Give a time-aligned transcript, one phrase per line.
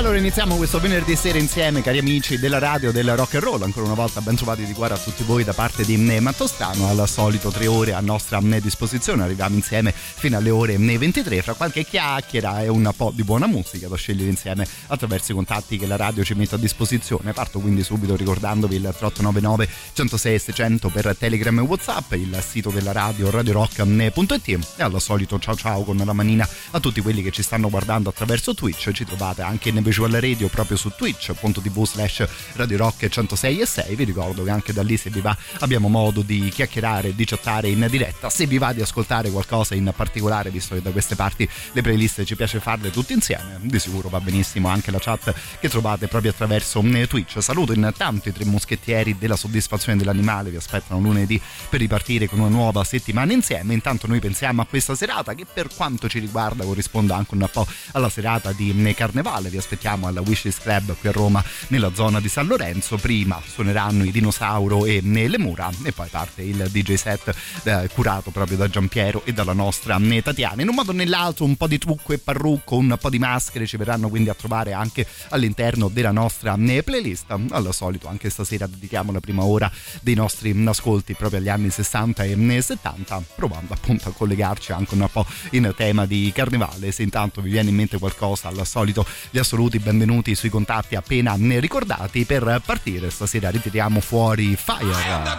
[0.00, 3.62] Allora iniziamo questo venerdì sera insieme, cari amici della radio del rock and roll.
[3.62, 6.88] Ancora una volta ben trovati di cuore a tutti voi da parte di Mattostano.
[6.88, 9.24] Al solito tre ore a nostra disposizione.
[9.24, 11.42] Arriviamo insieme fino alle ore 23.
[11.42, 15.76] Fra qualche chiacchiera e un po' di buona musica da scegliere insieme attraverso i contatti
[15.76, 17.34] che la radio ci mette a disposizione.
[17.34, 22.92] Parto quindi subito ricordandovi il 3899 106 600 per Telegram e Whatsapp, il sito della
[22.92, 27.42] radio radiorock.it e al solito ciao ciao con la manina a tutti quelli che ci
[27.42, 28.92] stanno guardando attraverso Twitch.
[28.92, 33.96] Ci trovate anche in Visual Radio proprio su twitch.tv slash Radio Rock 106 e 6
[33.96, 37.70] vi ricordo che anche da lì se vi va abbiamo modo di chiacchierare di chattare
[37.70, 38.30] in diretta.
[38.30, 42.22] Se vi va di ascoltare qualcosa in particolare visto che da queste parti le playlist
[42.22, 43.58] ci piace farle tutte insieme.
[43.62, 47.42] Di sicuro va benissimo anche la chat che trovate proprio attraverso Twitch.
[47.42, 50.50] Saluto intanto i tre moschettieri della soddisfazione dell'animale.
[50.50, 53.74] Vi aspettano lunedì per ripartire con una nuova settimana insieme.
[53.74, 57.66] Intanto noi pensiamo a questa serata che per quanto ci riguarda corrisponde anche un po'
[57.90, 59.48] alla serata di carnevale.
[59.48, 62.96] Vi aspettiamo alla Wishes Club qui a Roma nella zona di San Lorenzo.
[62.96, 68.30] Prima suoneranno i Dinosauro e le Mura e poi parte il DJ set eh, curato
[68.30, 70.62] proprio da Giampiero e dalla nostra eh, Tatiana.
[70.62, 73.66] In un modo o nell'altro un po' di trucco e parrucco un po' di maschere
[73.66, 77.34] ci verranno quindi a trovare anche all'interno della nostra eh, playlist.
[77.50, 79.70] Al solito anche stasera dedichiamo la prima ora
[80.00, 85.08] dei nostri ascolti proprio agli anni 60 e 70 provando appunto a collegarci anche un
[85.10, 86.92] po' in tema di carnevale.
[86.92, 91.36] Se intanto vi viene in mente qualcosa al solito gli assoluti benvenuti sui contatti appena
[91.60, 92.24] ricordati.
[92.24, 95.38] Per partire stasera ritiriamo fuori Fire.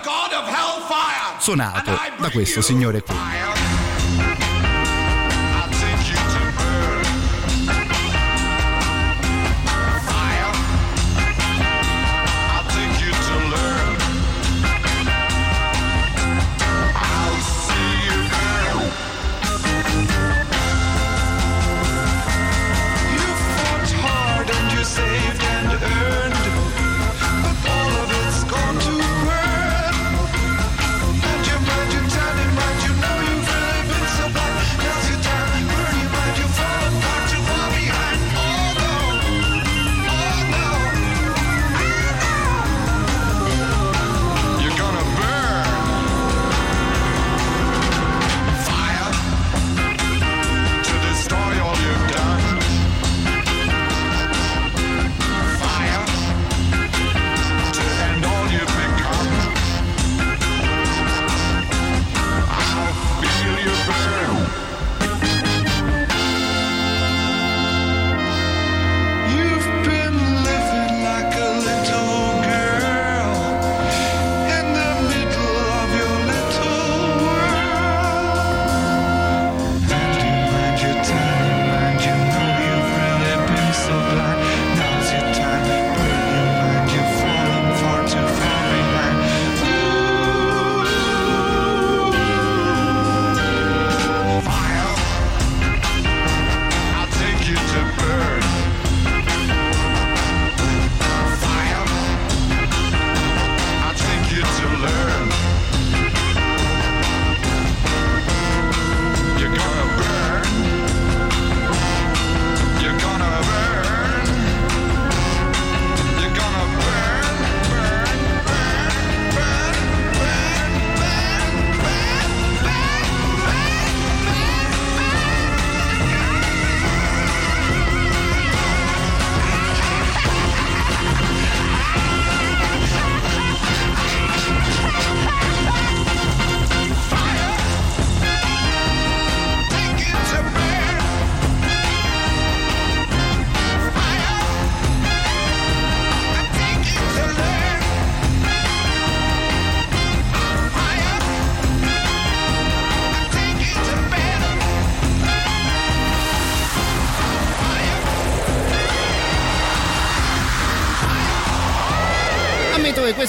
[1.40, 3.16] Suonato da questo signore qui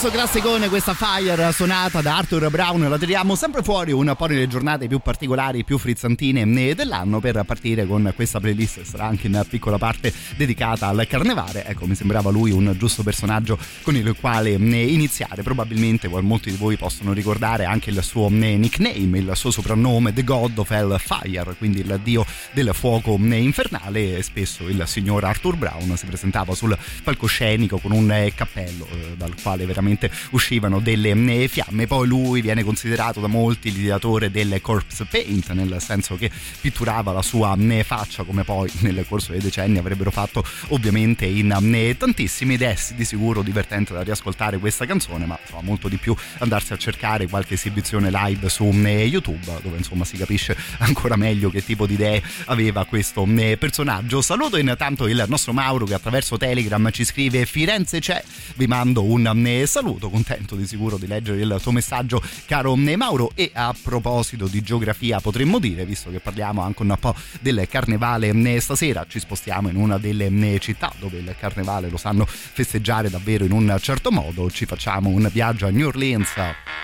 [0.03, 4.49] questo classicone, questa Fire suonata da Arthur Brown, la tiriamo sempre fuori un po' nelle
[4.49, 8.83] giornate più particolari, più frizzantine dell'anno per partire con questa playlist.
[8.83, 11.65] Sarà anche in piccola parte dedicata al carnevale.
[11.65, 15.45] Ecco, mi sembrava lui un giusto personaggio con il quale iniziare.
[15.45, 20.59] Probabilmente molti di voi possono ricordare anche il suo nickname, il suo soprannome, The God
[20.59, 24.21] of Hellfire, quindi il dio del fuoco infernale.
[24.23, 29.65] Spesso il signor Arthur Brown si presentava sul palcoscenico con un cappello eh, dal quale
[29.65, 29.91] veramente
[30.31, 31.87] uscivano delle mm, fiamme.
[31.87, 36.31] Poi lui viene considerato da molti l'ideatore del corpse paint, nel senso che
[36.61, 41.57] pitturava la sua mm, faccia come poi nel corso dei decenni avrebbero fatto ovviamente in
[41.59, 45.97] mm, tantissimi ed è di sicuro divertente da riascoltare questa canzone, ma insomma molto di
[45.97, 51.51] più andarsi a cercare qualche esibizione live su YouTube dove insomma si capisce ancora meglio
[51.51, 53.25] che tipo di idee aveva questo
[53.59, 54.23] personaggio.
[54.23, 58.23] Saluto intanto il nostro Mauro che attraverso Telegram ci scrive Firenze c'è,
[58.57, 59.31] vi mando un
[59.67, 64.63] saluto, contento di sicuro di leggere il tuo messaggio caro Mauro e a proposito di
[64.63, 69.77] geografia potremmo dire, visto che parliamo anche un po' del carnevale stasera, ci spostiamo in
[69.77, 74.67] una delle città dove il carnevale lo sanno festeggiare davvero in un certo modo, ci
[74.67, 76.33] facciamo un viaggio a New Orleans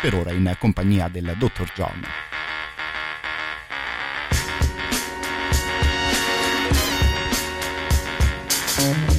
[0.00, 2.02] per ora in compagnia del dottor John.
[8.78, 9.17] been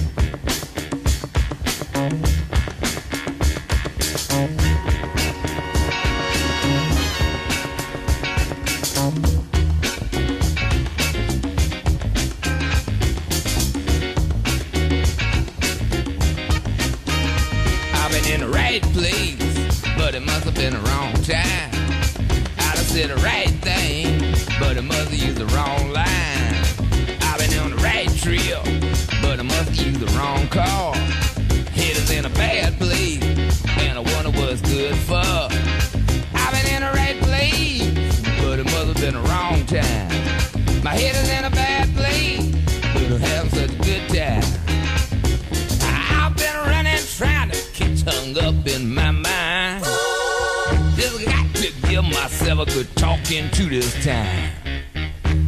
[52.60, 54.52] give myself a good talking to this time.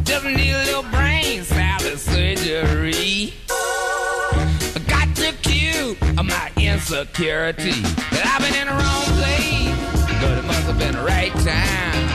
[0.04, 3.34] Just need a little brain salad surgery.
[3.50, 7.82] I got to cue my insecurity.
[8.12, 9.74] That I've been in the wrong place,
[10.20, 12.08] but it must have been the right time.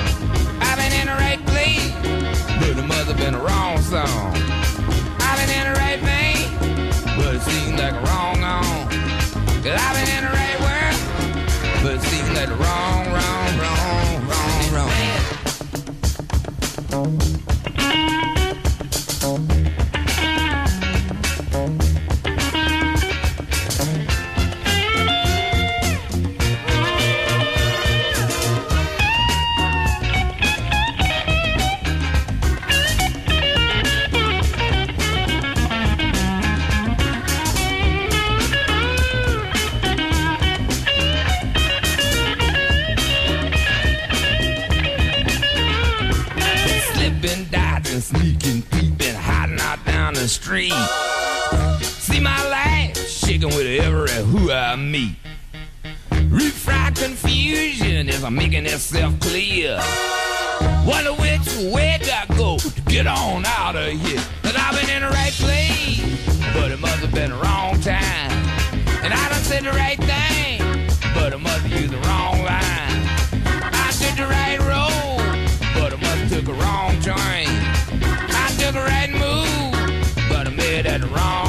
[0.62, 1.92] I've been in the right place,
[2.60, 4.34] but it must have been the wrong song.
[5.20, 6.48] I've been in the right vein,
[7.18, 8.90] but it seems like a wrong on.
[9.64, 11.00] Cause I've been in the right world,
[11.84, 13.07] but it seems like wrong,
[50.28, 50.74] the street.
[51.82, 55.16] See my life shaking with every who I meet.
[56.30, 59.80] Refried confusion if I'm making itself clear.
[60.86, 64.22] Wonder which way do I go to get on out of here.
[64.44, 66.02] Cause I've been in the right place,
[66.54, 68.32] but it must have been the wrong time.
[69.04, 70.60] And I done said the right thing,
[71.14, 73.02] but I must have used the wrong line.
[73.72, 77.48] I took the right road, but I must have took a wrong train.
[78.44, 78.97] I took a right
[81.06, 81.47] wrong.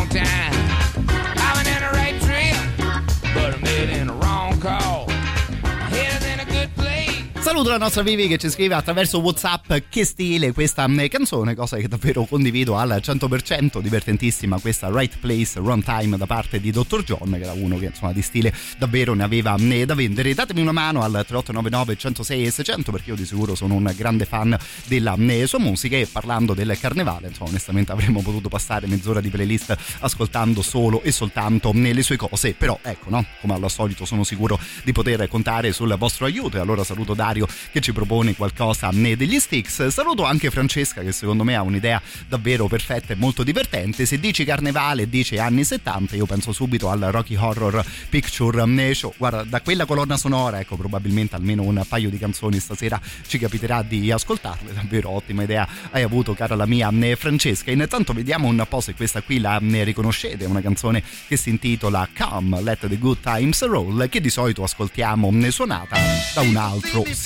[7.49, 9.73] Saluto la nostra Vivi che ci scrive attraverso Whatsapp.
[9.89, 15.59] Che stile questa mm, canzone, cosa che davvero condivido al 100%, divertentissima questa Right Place
[15.59, 17.03] Runtime da parte di Dr.
[17.05, 20.35] John, che era uno che insomma di stile davvero ne aveva mm, da vendere.
[20.35, 24.27] Datemi una mano al 3899 106 e 600 perché io di sicuro sono un grande
[24.27, 25.97] fan della mm, sua musica.
[25.97, 31.13] E parlando del carnevale, insomma onestamente avremmo potuto passare mezz'ora di playlist ascoltando solo e
[31.13, 35.73] soltanto le sue cose, però ecco no, come al solito sono sicuro di poter contare
[35.73, 36.59] sul vostro aiuto.
[36.59, 39.89] E allora saluto Dario che ci propone qualcosa degli Sticks.
[39.89, 44.07] Saluto anche Francesca che secondo me ha un'idea davvero perfetta e molto divertente.
[44.07, 49.15] Se dici carnevale dici anni 70, io penso subito al Rocky Horror Picture Show.
[49.17, 53.83] Guarda, da quella colonna sonora, ecco, probabilmente almeno un paio di canzoni stasera ci capiterà
[53.83, 54.73] di ascoltarle.
[54.73, 57.71] Davvero ottima idea hai avuto, cara la mia Francesca.
[57.71, 62.63] Intanto vediamo un po' se questa qui la riconoscete, una canzone che si intitola Come
[62.63, 65.97] Let the Good Times Roll, che di solito ascoltiamo suonata
[66.35, 67.05] da un altro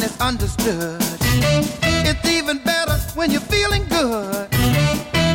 [0.00, 0.98] when it's understood.
[1.82, 4.48] It's even better when you're feeling good.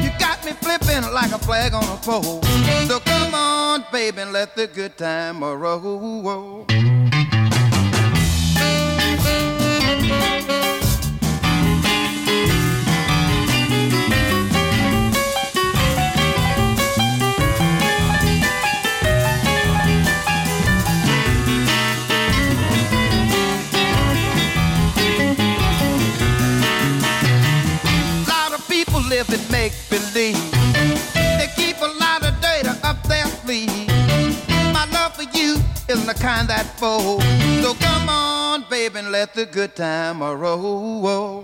[0.04, 2.42] You got me flipping like a flag on a pole.
[2.88, 6.66] So come on, baby, and let the good time roll.
[30.00, 30.52] Believe.
[31.14, 33.88] They keep a lot of data up their sleeve.
[34.74, 37.26] My love for you isn't the kind that folds.
[37.64, 41.44] So come on, baby, and let the good time roll.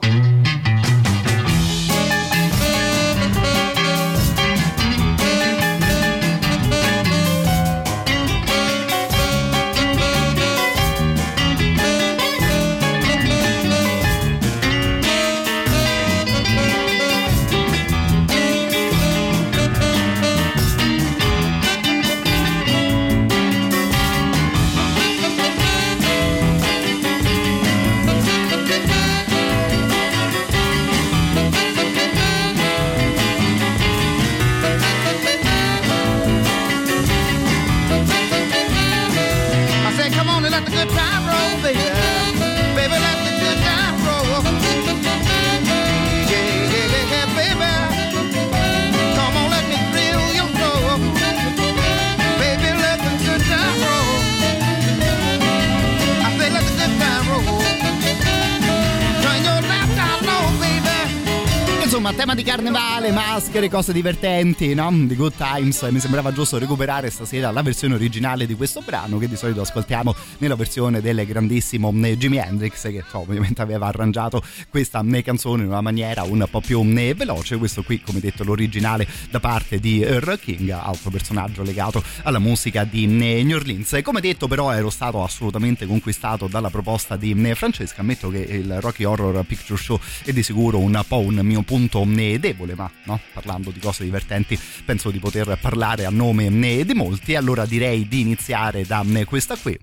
[62.11, 64.91] Insomma, tema di carnevale, maschere, cose divertenti, no?
[64.91, 65.81] Di Good Times.
[65.89, 70.13] Mi sembrava giusto recuperare stasera la versione originale di questo brano che di solito ascoltiamo
[70.39, 75.69] nella versione del grandissimo eh, Jimi Hendrix che ovviamente aveva arrangiato questa eh, canzone in
[75.69, 77.57] una maniera un po' più eh, veloce.
[77.57, 80.39] Questo qui, come detto, l'originale da parte di R.
[80.39, 83.99] King, altro personaggio legato alla musica di New Orleans.
[84.03, 88.01] Come detto, però, ero stato assolutamente conquistato dalla proposta di Francesca.
[88.01, 92.00] Ammetto che il Rocky Horror Picture Show è di sicuro un po' un mio punto
[92.05, 93.19] punto debole, ma no?
[93.33, 97.35] parlando di cose divertenti penso di poter parlare a nome di molti.
[97.35, 99.77] Allora direi di iniziare da questa qui,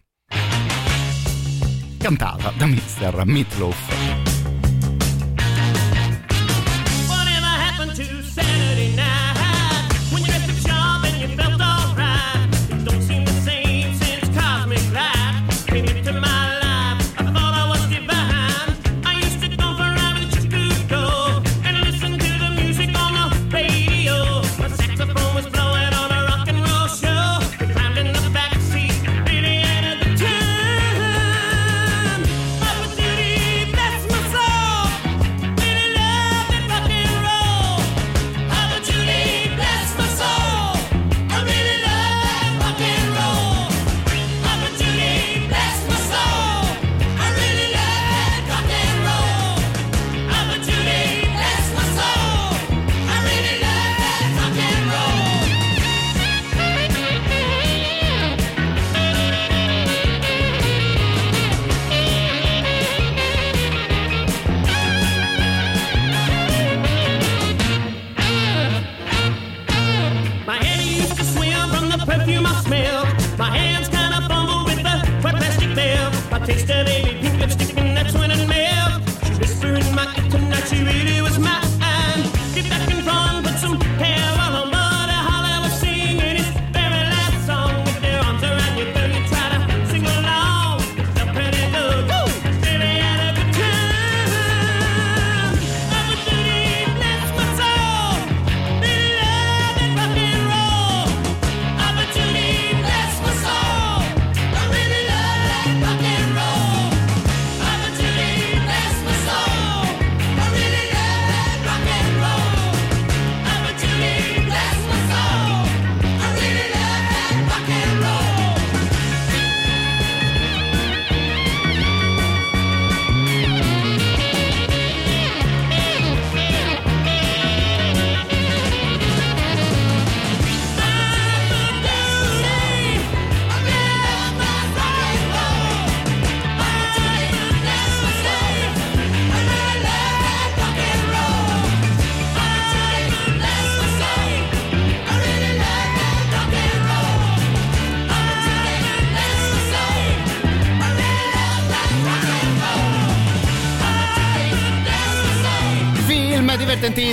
[1.99, 3.23] cantata da Mr.
[3.25, 4.28] Meatloaf.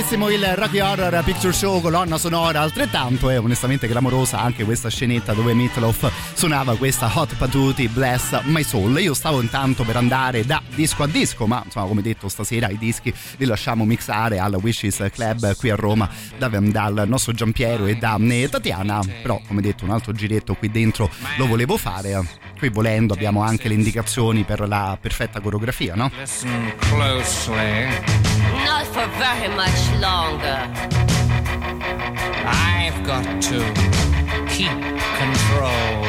[0.06, 5.32] Divertentissimo il Rocky Horror Picture Show, colonna sonora altrettanto e onestamente clamorosa anche questa scenetta
[5.32, 9.00] dove Mitloff suonava questa Hot Patootie Bless My Soul.
[9.00, 12.78] Io stavo intanto per andare da disco a disco, ma insomma come detto stasera i
[12.78, 16.08] dischi li lasciamo mixare al Wishes Club qui a Roma
[16.38, 20.70] da, dal nostro Giampiero e da eh, Tatiana, però come detto un altro giretto qui
[20.70, 22.44] dentro lo volevo fare.
[22.56, 26.10] Qui volendo abbiamo anche le indicazioni per la perfetta coreografia, no?
[26.16, 28.55] Listen closely.
[28.76, 30.58] Not for very much longer.
[32.44, 33.58] I've got to
[34.50, 34.76] keep
[35.16, 36.05] control.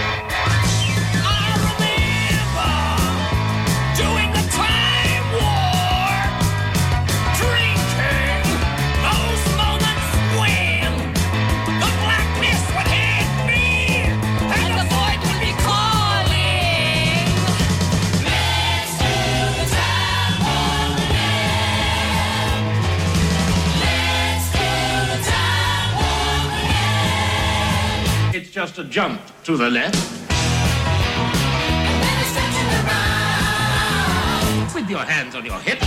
[28.57, 29.95] Just a jump to the left.
[34.73, 35.85] With your hands on your hips.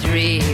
[0.00, 0.53] dreamy.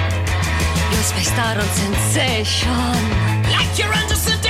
[1.01, 1.09] You're
[1.39, 2.69] out on sensation,
[3.49, 4.40] like you're under sedation.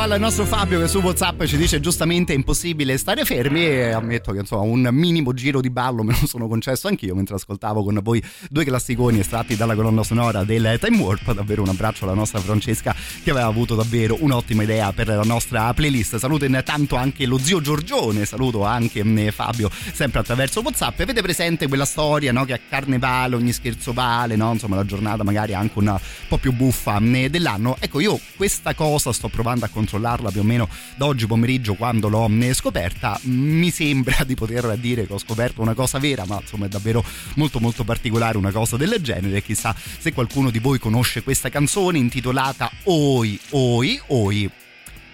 [0.00, 4.30] Al nostro Fabio che su WhatsApp ci dice giustamente è impossibile stare fermi e ammetto
[4.30, 7.98] che insomma un minimo giro di ballo me lo sono concesso anch'io mentre ascoltavo con
[8.00, 11.32] voi due classiconi estratti dalla colonna sonora del Time Warp.
[11.32, 15.74] Davvero un abbraccio alla nostra Francesca che aveva avuto davvero un'ottima idea per la nostra
[15.74, 16.16] playlist.
[16.16, 21.00] Saluto intanto anche lo zio Giorgione, saluto anche Fabio sempre attraverso WhatsApp.
[21.00, 24.52] Avete presente quella storia no, che a carnevale ogni scherzo vale, no?
[24.52, 27.76] insomma la giornata magari anche un po' più buffa mm, dell'anno.
[27.80, 32.08] Ecco io questa cosa sto provando a controllarla più o meno da oggi pomeriggio quando
[32.08, 33.18] l'ho scoperta.
[33.22, 37.02] Mi sembra di poter dire che ho scoperto una cosa vera, ma insomma è davvero
[37.36, 39.42] molto molto particolare una cosa del genere.
[39.42, 44.50] Chissà se qualcuno di voi conosce questa canzone intitolata Oi, Oi, Oi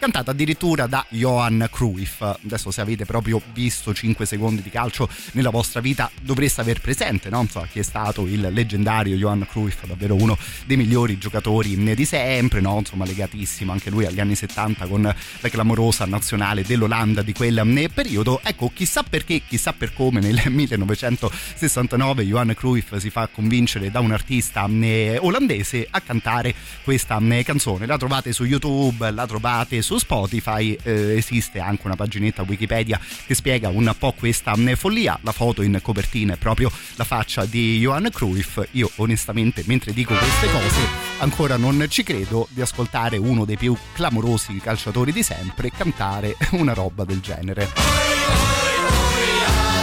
[0.05, 2.21] cantata addirittura da Johan Cruyff.
[2.21, 7.31] Adesso se avete proprio visto 5 secondi di calcio nella vostra vita dovreste aver presente,
[7.31, 7.47] no?
[7.51, 10.37] So, chi è stato il leggendario Johan Cruyff, davvero uno
[10.67, 12.77] dei migliori giocatori di sempre, no?
[12.81, 18.41] Insomma, legatissimo anche lui agli anni 70 con la clamorosa nazionale dell'Olanda di quel periodo.
[18.43, 24.13] Ecco, chissà perché, chissà per come nel 1969 Johan Cruyff si fa convincere da un
[24.13, 27.87] artista olandese a cantare questa canzone.
[27.87, 32.99] La trovate su YouTube, la trovate su su Spotify eh, esiste anche una paginetta Wikipedia
[33.27, 35.19] che spiega un po' questa mm, follia.
[35.23, 38.61] La foto in copertina è proprio la faccia di Johan Cruyff.
[38.73, 40.81] Io onestamente mentre dico queste cose
[41.19, 46.73] ancora non ci credo di ascoltare uno dei più clamorosi calciatori di sempre cantare una
[46.73, 47.71] roba del genere.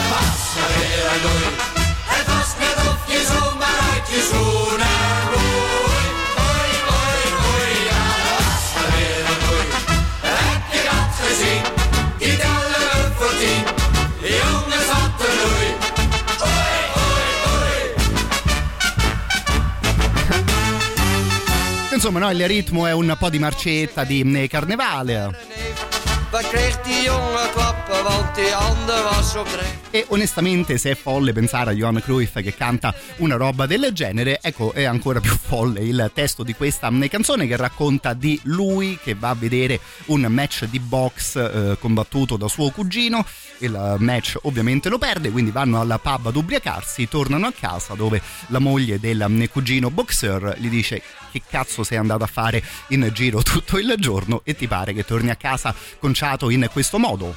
[0.09, 1.79] Passare a noi,
[4.13, 4.60] e
[22.03, 25.90] Insomma, no, il ritmo è un po' di marcetta di mm, carnevale.
[26.31, 29.81] Wat kreeg die jongen klappen, want die ander was op dreef.
[29.89, 34.39] E onestamente, se è folle pensare a Johan Cruyff che canta una roba del genere,
[34.41, 39.13] ecco, è ancora più folle il testo di questa canzone che racconta di lui che
[39.13, 43.25] va a vedere un match di box eh, combattuto da suo cugino.
[43.57, 48.21] Il match ovviamente lo perde, quindi vanno alla pub ad ubriacarsi, tornano a casa dove
[48.47, 53.41] la moglie del cugino boxer gli dice che cazzo sei andato a fare in giro
[53.41, 55.73] tutto il giorno e ti pare che torni a casa
[56.21, 57.35] conciato in questo modo?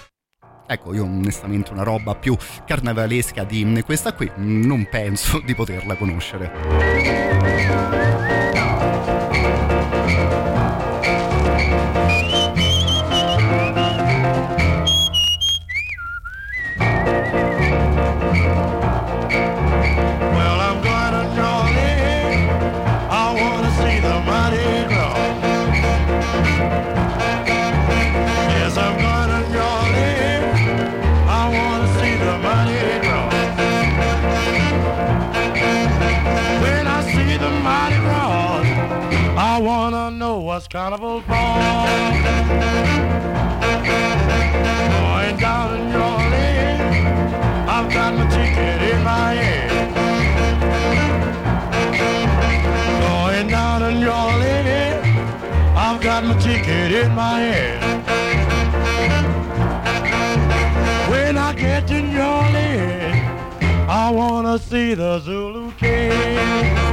[0.66, 8.43] Ecco, io onestamente una roba più carnavalesca di questa qui non penso di poterla conoscere.
[40.54, 41.32] What's carnival for.
[44.94, 46.50] Going down in Jolly.
[47.74, 49.94] I've got my ticket in my hand.
[53.02, 54.84] Going down in your lady,
[55.74, 58.04] I've got my ticket in my hand.
[61.10, 63.18] When I get to your lady,
[63.88, 66.83] I wanna see the Zulu King.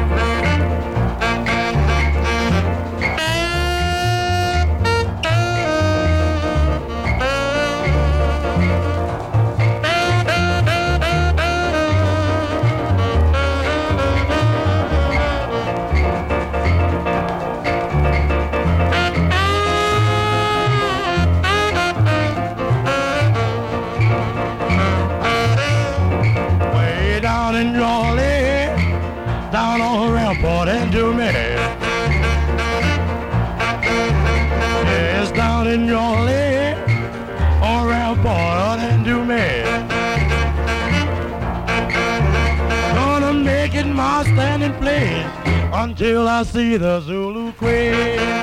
[46.02, 48.41] Until I see the Zulu Queen.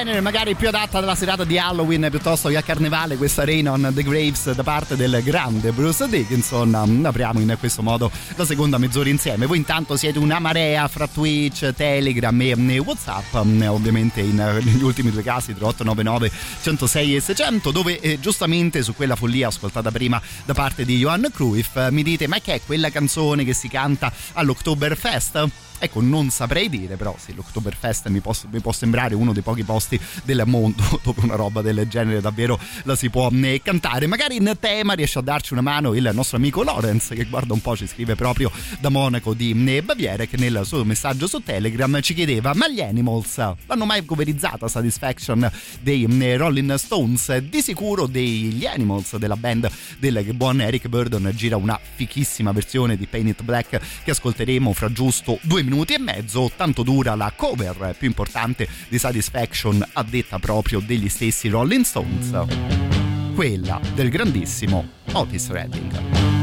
[0.00, 3.92] Genere, magari più adatta alla serata di Halloween piuttosto che a carnevale, questa Rain on
[3.94, 7.02] the Graves da parte del grande Bruce Dickinson.
[7.04, 9.44] Apriamo in questo modo la seconda mezz'ora insieme.
[9.44, 15.22] Voi intanto siete una marea fra Twitch, Telegram e Whatsapp, ovviamente in, negli ultimi due
[15.22, 16.30] casi 3899
[16.62, 21.28] 106 e 600, dove eh, giustamente su quella follia ascoltata prima da parte di Johan
[21.30, 25.69] Cruyff mi dite ma che è quella canzone che si canta all'Oktoberfest?
[25.82, 29.98] Ecco, non saprei dire, però sì, l'Oktoberfest mi mi può sembrare uno dei pochi posti
[30.24, 34.06] del mondo dove una roba del genere davvero la si può eh, cantare.
[34.06, 37.62] Magari in tema riesce a darci una mano il nostro amico Lorenz, che guarda un
[37.62, 41.98] po' ci scrive proprio da Monaco di eh, Baviera, che nel suo messaggio su Telegram
[42.02, 47.34] ci chiedeva: Ma gli Animals l'hanno mai coverizzata Satisfaction dei eh, Rolling Stones?
[47.38, 53.06] Di sicuro degli Animals della band del buon Eric Burdon gira una fichissima versione di
[53.06, 56.50] Paint It Black che ascolteremo fra giusto due minuti e mezzo.
[56.56, 63.34] Tanto dura la cover più importante di Satisfaction a detta proprio degli stessi Rolling Stones,
[63.34, 66.39] quella del grandissimo Otis Redding.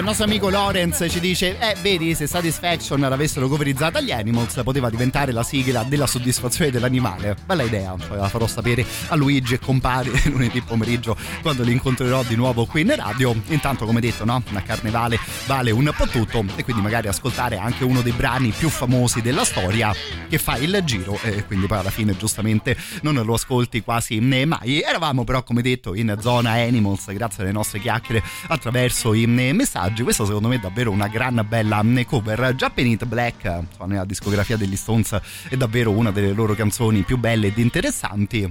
[0.00, 4.88] Il nostro amico Lorenz ci dice eh vedi se Satisfaction l'avessero coverizzata gli Animals poteva
[4.88, 7.36] diventare la sigla della soddisfazione dell'animale.
[7.44, 12.22] Bella idea poi la farò sapere a Luigi e compare lunedì pomeriggio quando li incontrerò
[12.22, 13.34] di nuovo qui in radio.
[13.48, 15.18] Intanto come detto no a carnevale
[15.50, 19.42] vale un po' tutto e quindi magari ascoltare anche uno dei brani più famosi della
[19.42, 19.92] storia
[20.28, 24.80] che fa il giro e quindi poi alla fine giustamente non lo ascolti quasi mai
[24.80, 30.04] eravamo però come detto in zona Animals grazie alle nostre chiacchiere attraverso i messaggi.
[30.04, 32.54] Questa secondo me è davvero una gran bella cover.
[32.54, 37.48] Japanese Black, insomma, nella discografia degli Stones, è davvero una delle loro canzoni più belle
[37.48, 38.50] ed interessanti.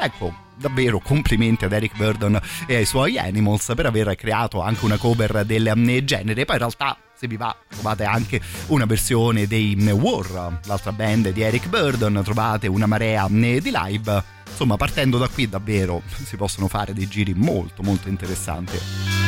[0.00, 4.96] Ecco, davvero complimenti ad Eric Burden e ai suoi Animals per aver creato anche una
[4.96, 5.72] cover del
[6.04, 6.44] genere.
[6.44, 11.42] Poi in realtà se vi va trovate anche una versione dei War, l'altra band di
[11.42, 14.24] Eric Burden, trovate una marea di live.
[14.48, 19.23] Insomma, partendo da qui davvero si possono fare dei giri molto molto interessanti.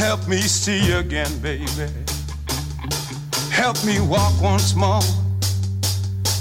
[0.00, 1.66] Help me see again, baby.
[3.52, 5.02] Help me walk once more.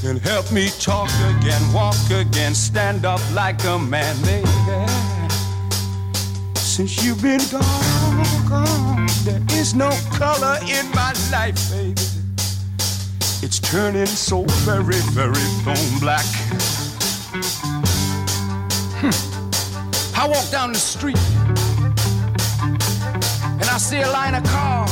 [0.06, 4.48] And help me talk again, walk again, stand up like a man, baby.
[6.56, 12.02] Since you've been gone, gone, there is no color in my life, baby.
[13.44, 16.26] It's turning so very, very bone black.
[19.02, 19.12] Hmm.
[20.18, 21.20] I walk down the street
[23.80, 24.92] see a line of cars.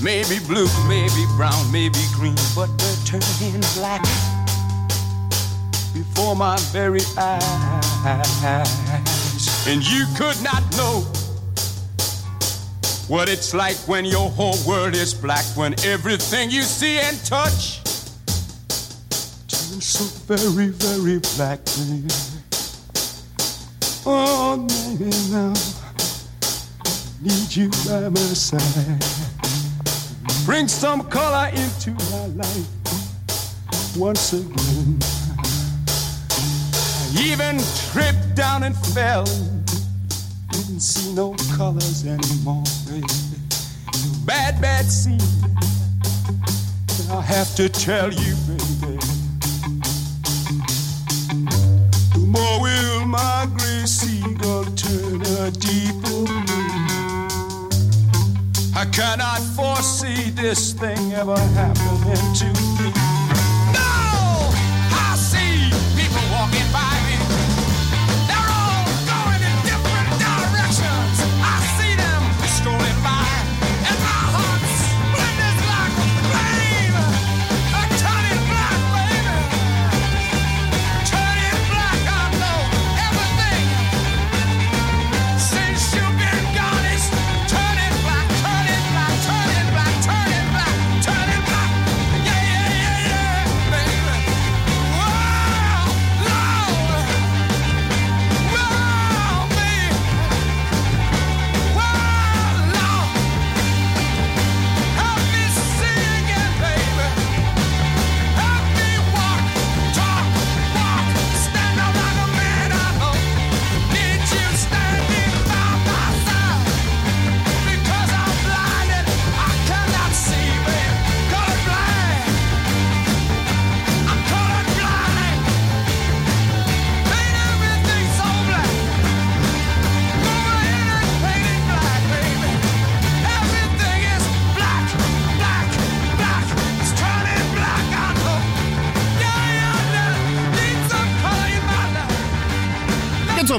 [0.00, 4.00] Maybe blue, maybe brown, maybe green, but they're turning black
[5.92, 7.82] before my very eyes.
[9.66, 11.04] And you could not know
[13.08, 17.82] what it's like when your whole world is black, when everything you see and touch
[19.48, 21.58] turns so very, very black.
[24.06, 24.64] Oh,
[24.98, 25.54] baby, now
[27.22, 29.04] need you by my side.
[30.44, 34.98] Bring some color into my life once again.
[36.28, 37.60] I even
[37.92, 39.24] tripped down and fell.
[40.50, 43.06] Didn't see no colors anymore, baby.
[44.24, 45.20] Bad, bad scene.
[47.10, 48.98] I have to tell you, baby.
[52.14, 56.51] The more will my gray seagull turn a deeper blue.
[58.82, 62.71] I cannot foresee this thing ever happening to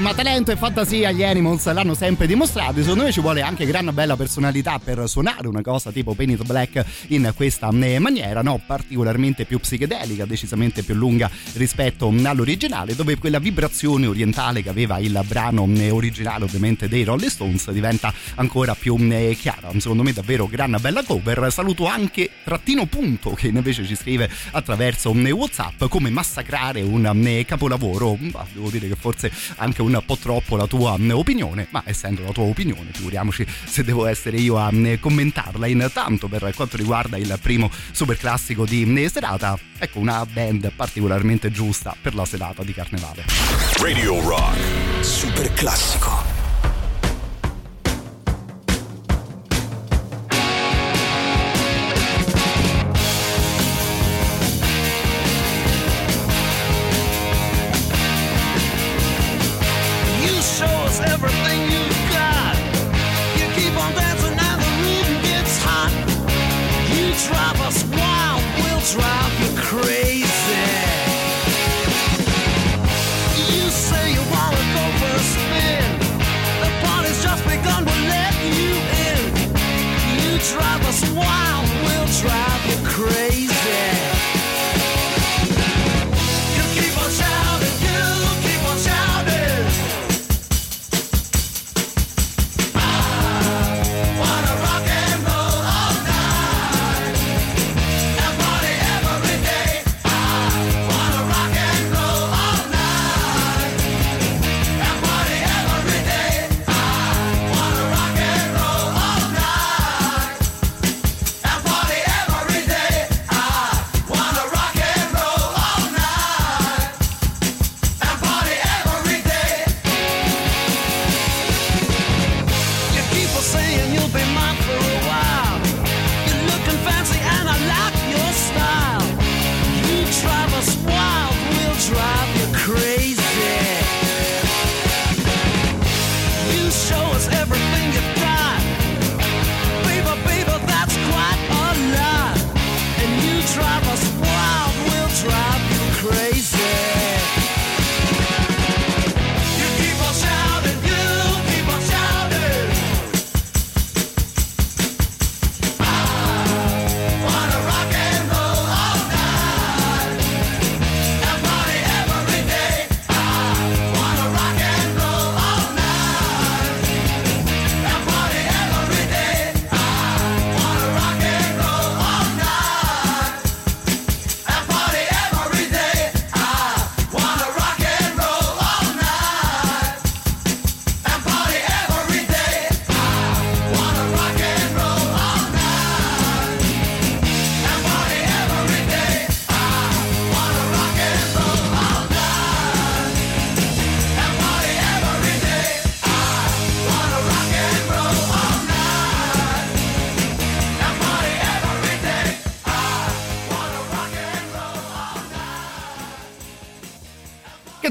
[0.03, 2.81] insomma, talento e fantasia gli Animals l'hanno sempre dimostrato.
[2.81, 6.83] Secondo me ci vuole anche gran bella personalità per suonare una cosa tipo Painted Black
[7.07, 8.61] in questa eh, maniera, no?
[8.65, 15.17] Particolarmente più psichedelica, decisamente più lunga rispetto all'originale, dove quella vibrazione orientale che aveva il
[15.25, 19.71] brano eh, originale, ovviamente dei Rolling Stones, diventa ancora più eh, chiara.
[19.77, 21.49] Secondo me davvero gran bella cover.
[21.49, 28.17] Saluto anche Trattino Punto che invece ci scrive attraverso WhatsApp come massacrare un capolavoro.
[28.51, 32.31] Devo dire che forse anche un po' troppo la tua mm, opinione, ma essendo la
[32.31, 35.67] tua opinione, figuriamoci se devo essere io a mm, commentarla.
[35.67, 41.51] Intanto, per quanto riguarda il primo super classico di mm, serata, ecco una band particolarmente
[41.51, 43.25] giusta per la serata di carnevale.
[43.79, 44.57] Radio Rock,
[45.01, 46.32] super classico.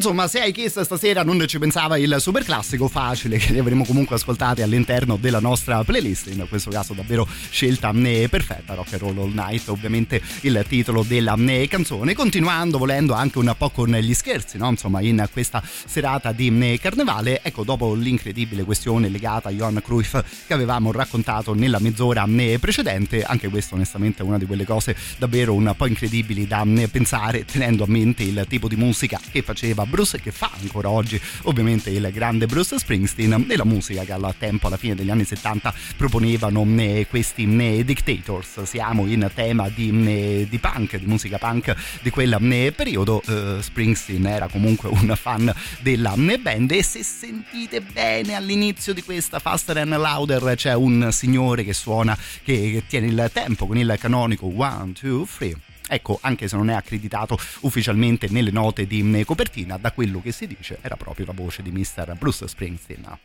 [0.02, 3.84] Insomma, se hai chiesto stasera non ci pensava il super classico facile che li avremo
[3.84, 6.26] comunque ascoltati all'interno della nostra playlist.
[6.26, 11.02] In questo caso davvero scelta né perfetta, Rock and Roll All Night, ovviamente il titolo
[11.02, 12.14] della né canzone.
[12.14, 14.70] Continuando, volendo anche un po' con gli scherzi, no?
[14.70, 20.18] Insomma, in questa serata di né carnevale, ecco, dopo l'incredibile questione legata a Johan Cruyff
[20.46, 22.26] che avevamo raccontato nella mezz'ora
[22.58, 27.44] precedente, anche questo onestamente è una di quelle cose davvero un po' incredibili da pensare,
[27.44, 31.90] tenendo a mente il tipo di musica che faceva Bruce che fa ancora oggi ovviamente
[31.90, 35.74] il grande Bruce Springsteen e la musica che al tempo alla fine degli anni 70
[35.96, 40.96] proponevano eh, questi eh, Mm, eh, dictators, siamo in tema di, mm, eh, di punk,
[40.96, 43.22] di musica punk di quel mm, eh, periodo,
[43.60, 46.70] Springsteen era comunque un fan della band.
[46.70, 52.16] E se sentite bene all'inizio di questa Faster and Louder c'è un signore che suona,
[52.42, 55.56] che, tiene il tempo con il canonico 1, 2, 3
[55.88, 60.46] ecco anche se non è accreditato ufficialmente nelle note di copertina da quello che si
[60.46, 62.16] dice era proprio la voce di Mr.
[62.18, 63.18] Bruce Springsteen.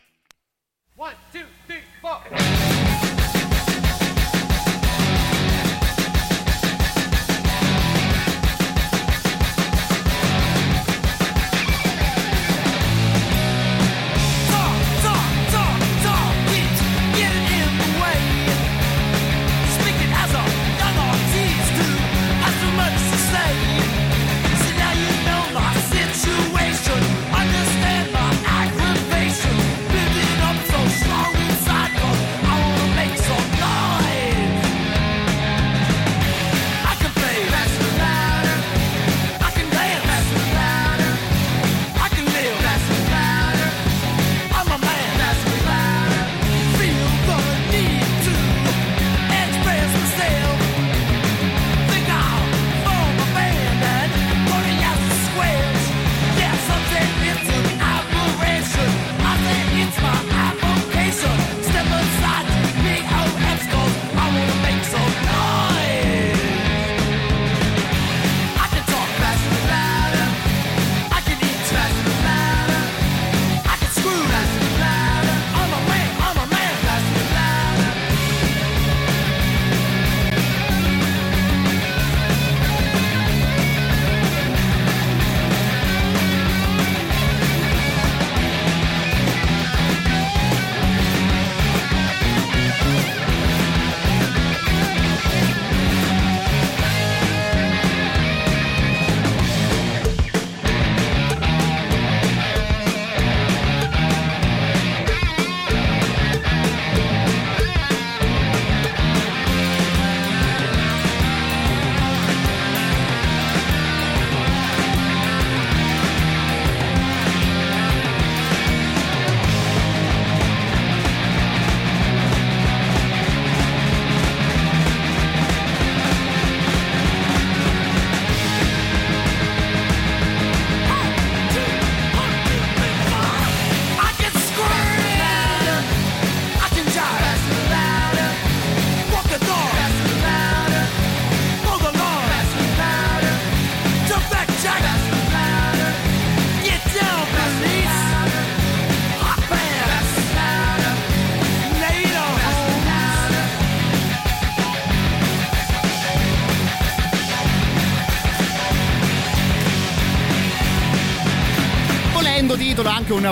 [0.94, 2.87] 1, 2, 3, 4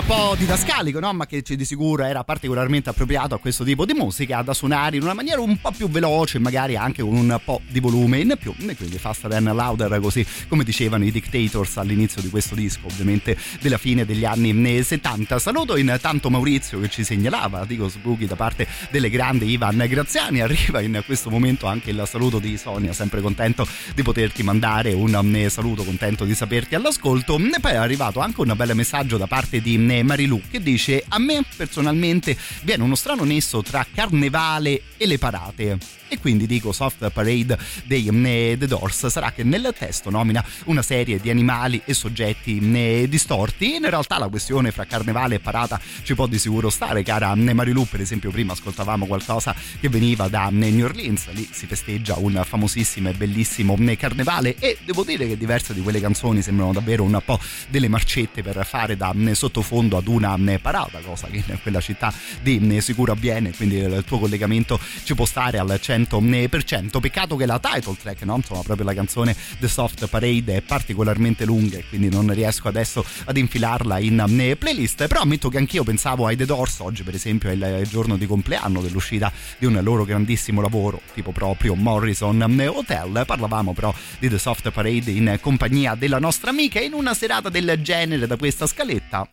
[0.05, 1.13] po' didascalico, no?
[1.13, 5.01] ma che di sicuro era particolarmente appropriato a questo tipo di musica da suonare in
[5.01, 8.53] una maniera un po' più veloce, magari anche con un po' di volume in più,
[8.57, 13.37] e quindi faster and louder, così come dicevano i Dictators all'inizio di questo disco, ovviamente
[13.61, 15.39] della fine degli anni 70.
[15.39, 20.81] Saluto intanto Maurizio che ci segnalava, dico Spooky da parte delle grandi Ivan Graziani, arriva
[20.81, 25.83] in questo momento anche il saluto di Sonia, sempre contento di poterti mandare un saluto,
[25.83, 29.75] contento di saperti all'ascolto, e poi è arrivato anche un bel messaggio da parte di
[29.77, 35.17] eh, Marilu che dice a me personalmente viene uno strano nesso tra carnevale e le
[35.17, 35.77] parate.
[36.09, 40.81] E quindi dico soft parade dei ne, The Doors sarà che nel testo nomina una
[40.81, 43.75] serie di animali e soggetti ne, distorti.
[43.75, 47.85] In realtà la questione fra carnevale e parata ci può di sicuro stare cara Marilu
[47.85, 51.29] per esempio prima ascoltavamo qualcosa che veniva da New Orleans.
[51.31, 55.99] Lì si festeggia un famosissimo e bellissimo carnevale e devo dire che diverse di quelle
[55.99, 61.27] canzoni sembrano davvero un po' delle marcette per fare da sottofondo ad una parata cosa
[61.27, 65.77] che in quella città di sicuro avviene quindi il tuo collegamento ci può stare al
[65.81, 66.99] centro 100%.
[66.99, 68.35] Peccato che la title track, no?
[68.35, 73.05] insomma, proprio la canzone The Soft Parade è particolarmente lunga e quindi non riesco adesso
[73.25, 75.07] ad infilarla in eh, playlist.
[75.07, 76.79] Però ammetto che anch'io pensavo ai The Doors.
[76.79, 81.31] Oggi, per esempio, è il giorno di compleanno dell'uscita di un loro grandissimo lavoro, tipo
[81.31, 83.23] proprio Morrison eh, Hotel.
[83.25, 87.79] Parlavamo però di The Soft Parade in compagnia della nostra amica in una serata del
[87.81, 89.29] genere da questa scaletta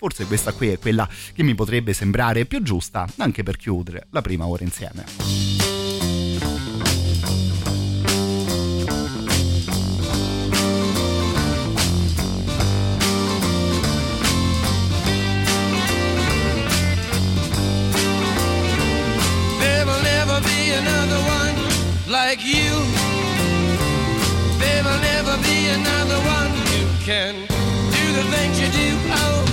[0.00, 4.22] Forse questa qui è quella che mi potrebbe sembrare più giusta anche per chiudere la
[4.22, 5.04] prima ora insieme.
[22.10, 22.72] like you.
[24.58, 27.34] There will never be another one who can
[27.90, 28.96] do the things you do.
[29.10, 29.49] Oh,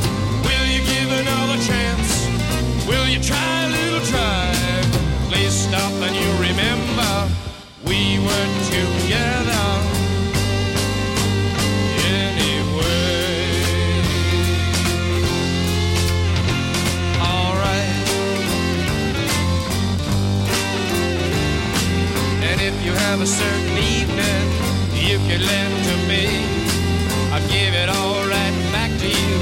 [3.18, 4.54] you try little try?
[5.30, 7.30] Please stop and you remember
[7.86, 9.68] we were together.
[12.06, 12.78] Anyway.
[17.22, 17.96] All right.
[22.44, 24.46] And if you have a certain evening
[24.94, 26.26] you can lend to me,
[27.32, 29.38] I'll give it all right back to you,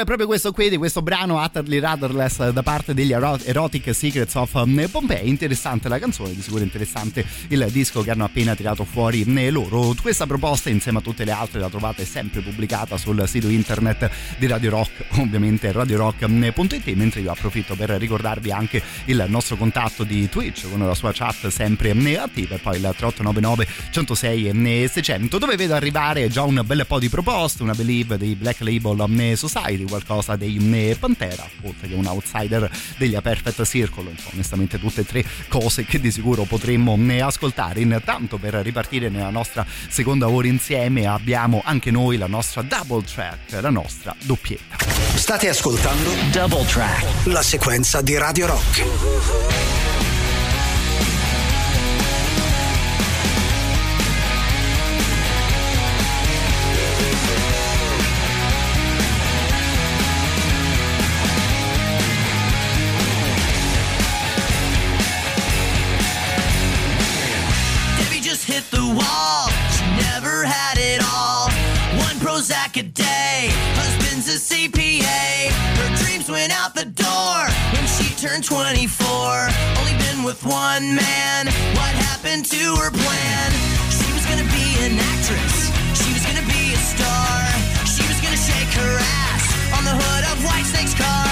[0.00, 4.52] È proprio questo qui di questo brano Utterly Rudderless da parte degli Erotic Secrets of
[4.54, 5.28] um, Pompeii.
[5.28, 9.94] Interessante la canzone, di sicuro interessante il disco che hanno appena tirato fuori eh, loro.
[10.00, 14.46] Questa proposta insieme a tutte le altre la trovate sempre pubblicata sul sito internet di
[14.46, 20.68] Radio Rock, ovviamente radiorock.it, mentre io approfitto per ricordarvi anche il nostro contatto di Twitch
[20.70, 25.74] con la sua chat sempre eh, attiva e poi il 3899 106 600 dove vedo
[25.74, 30.56] arrivare già un bel po' di proposte, una believe dei Black Label Society, qualcosa dei
[30.98, 35.84] Pantera, oltre che un outsider degli A Perfect Circle, insomma, onestamente tutte e tre cose
[35.84, 37.80] che di sicuro potremmo ascoltare.
[37.80, 43.60] Intanto per ripartire nella nostra seconda ora insieme abbiamo anche noi la nostra double track,
[43.60, 44.76] la nostra doppietta.
[45.14, 50.17] State ascoltando Double Track, la sequenza di Radio Rock.
[78.38, 79.06] Turned 24.
[79.78, 81.46] Only been with one man.
[81.74, 83.50] What happened to her plan?
[83.90, 85.70] She was gonna be an actress.
[85.94, 87.86] She was gonna be a star.
[87.86, 91.27] She was gonna shake her ass on the hood of Whitesnake's car.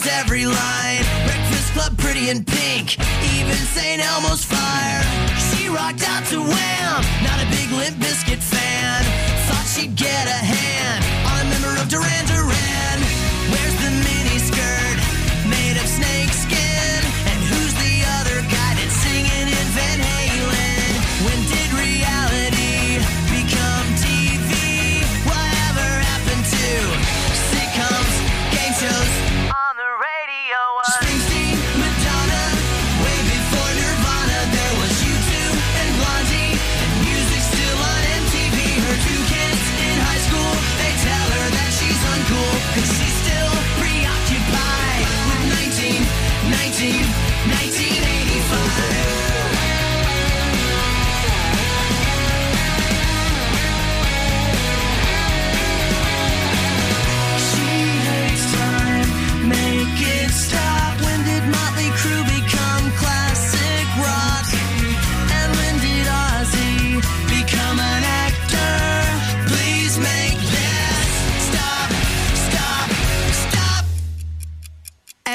[0.00, 1.04] Knows every line.
[1.26, 2.98] Breakfast Club, Pretty in Pink,
[3.34, 4.02] even St.
[4.02, 5.02] Elmo's Fire.
[5.50, 9.04] She rocked out to Wham, not a big Limp Bizkit fan.
[9.48, 12.39] Thought she'd get a hand on a member of Duran Duran.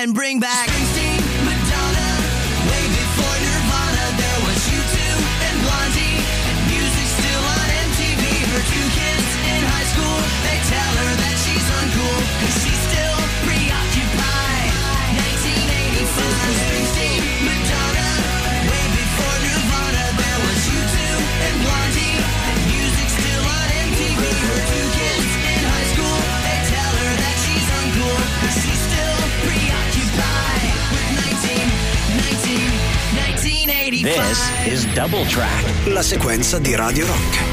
[0.05, 0.74] And bring back
[34.35, 37.44] This is Double Track, la sequenza di Radio Rock.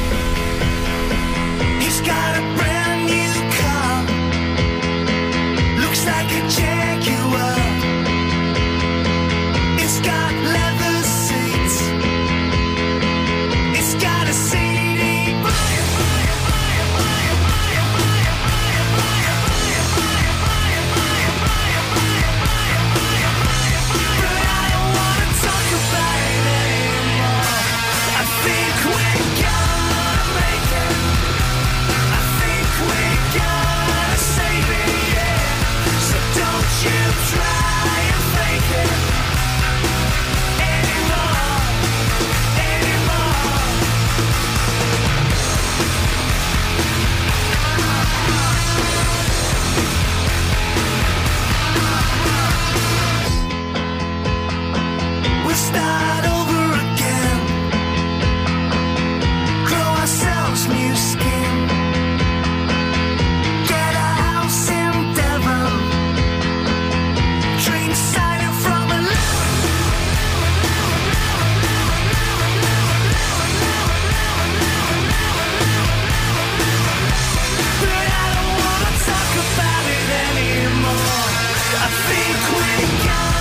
[81.74, 83.31] I think we got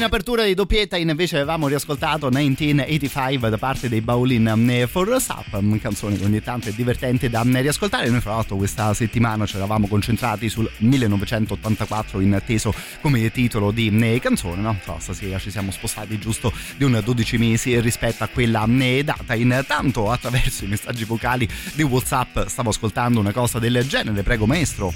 [0.00, 6.16] in apertura di doppietta invece avevamo riascoltato 1985 da parte dei Bowling for Sup canzone
[6.16, 8.08] che ogni tanto è divertente da riascoltare.
[8.08, 12.72] Noi fra l'altro questa settimana ci eravamo concentrati sul 1984 inteso
[13.02, 13.90] come titolo di
[14.22, 14.78] canzone no?
[14.82, 18.64] Però stasera ci siamo spostati giusto di un 12 mesi rispetto a quella
[19.04, 19.34] data.
[19.34, 24.22] Intanto attraverso i messaggi vocali di Whatsapp stavo ascoltando una cosa del genere.
[24.22, 24.94] Prego maestro.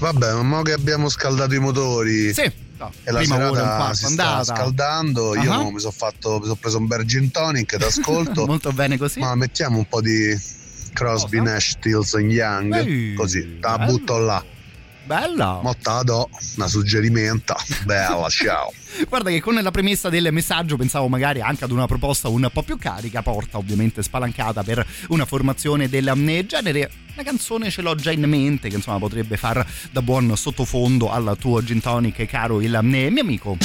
[0.00, 2.32] Vabbè, man mano che abbiamo scaldato i motori.
[2.32, 2.50] Sì,
[2.80, 5.42] no, e la serata si sta scaldando, uh-huh.
[5.42, 8.46] io mi sono fatto, mi sono preso un Virgin Tonic d'ascolto.
[8.48, 9.20] Molto bene così.
[9.20, 10.34] Ma mettiamo un po' di
[10.94, 11.50] Crosby, Cosa?
[11.50, 14.42] Nash, Stills Young, Ehi, così, la butto là.
[15.04, 15.60] Bella!
[15.62, 17.56] Motta do, una suggerimenta.
[17.84, 18.72] Bella, ciao.
[19.08, 22.62] Guarda che con la premessa del messaggio pensavo magari anche ad una proposta un po'
[22.62, 26.12] più carica, porta ovviamente spalancata per una formazione del
[26.46, 26.90] genere.
[27.14, 31.36] Una canzone ce l'ho già in mente che insomma potrebbe far da buon sottofondo al
[31.38, 33.56] tuo gin tonic caro il mio amico.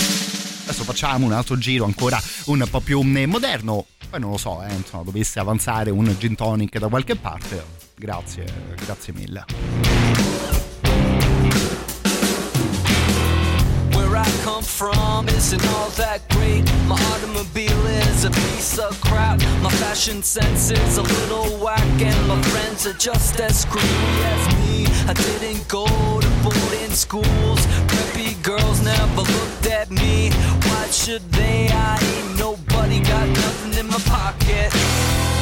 [0.63, 3.86] Adesso facciamo un altro giro ancora un po' più moderno.
[4.09, 7.63] Poi non lo so, eh, insomma, dovesse avanzare un gin tonic da qualche parte.
[7.95, 8.45] Grazie,
[8.84, 10.34] grazie mille.
[14.16, 16.63] I come from isn't all that great.
[16.88, 19.39] My automobile is a piece of crap.
[19.61, 24.43] My fashion sense is a little whack, and my friends are just as screwy as
[24.55, 24.86] me.
[25.07, 27.61] I didn't go to boarding schools.
[27.91, 30.32] Preppy girls never looked at me.
[30.32, 31.68] Why should they?
[31.70, 35.34] I ain't nobody got nothing in my pocket.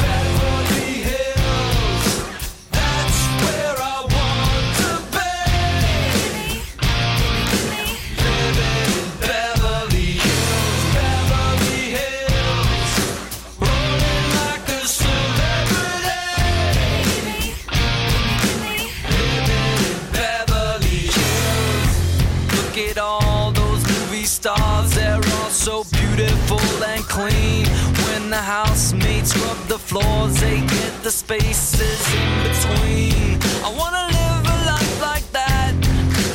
[26.16, 27.66] Beautiful and clean.
[28.06, 33.40] When the housemates rub the floors, they get the spaces in between.
[33.64, 35.74] I wanna live a life like that.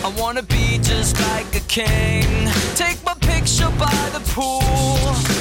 [0.04, 2.26] I wanna be just like a king.
[2.74, 4.60] Take my picture by the pool,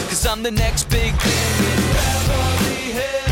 [0.10, 3.27] cause I'm the next big thing in Beverly Hills.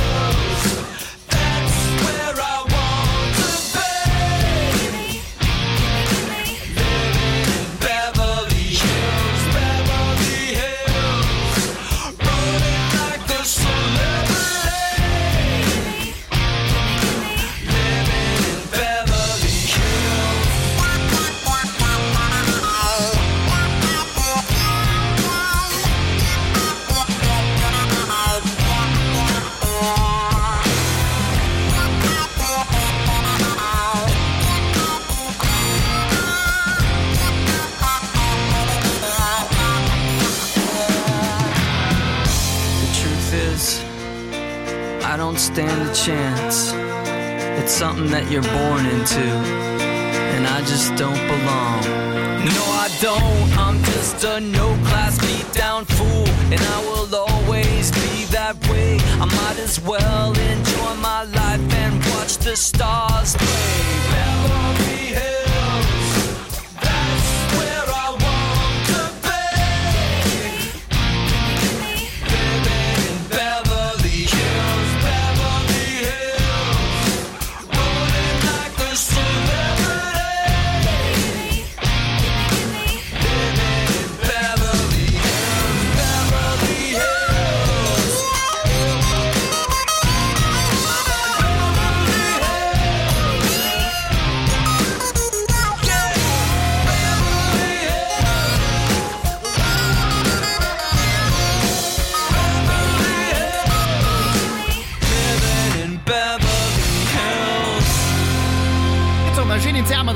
[45.96, 46.74] Chance.
[47.58, 49.26] It's something that you're born into,
[50.36, 51.82] and I just don't belong.
[52.44, 53.58] No, I don't.
[53.58, 58.98] I'm just a no class beat down fool, and I will always be that way.
[59.22, 64.85] I might as well enjoy my life and watch the stars play.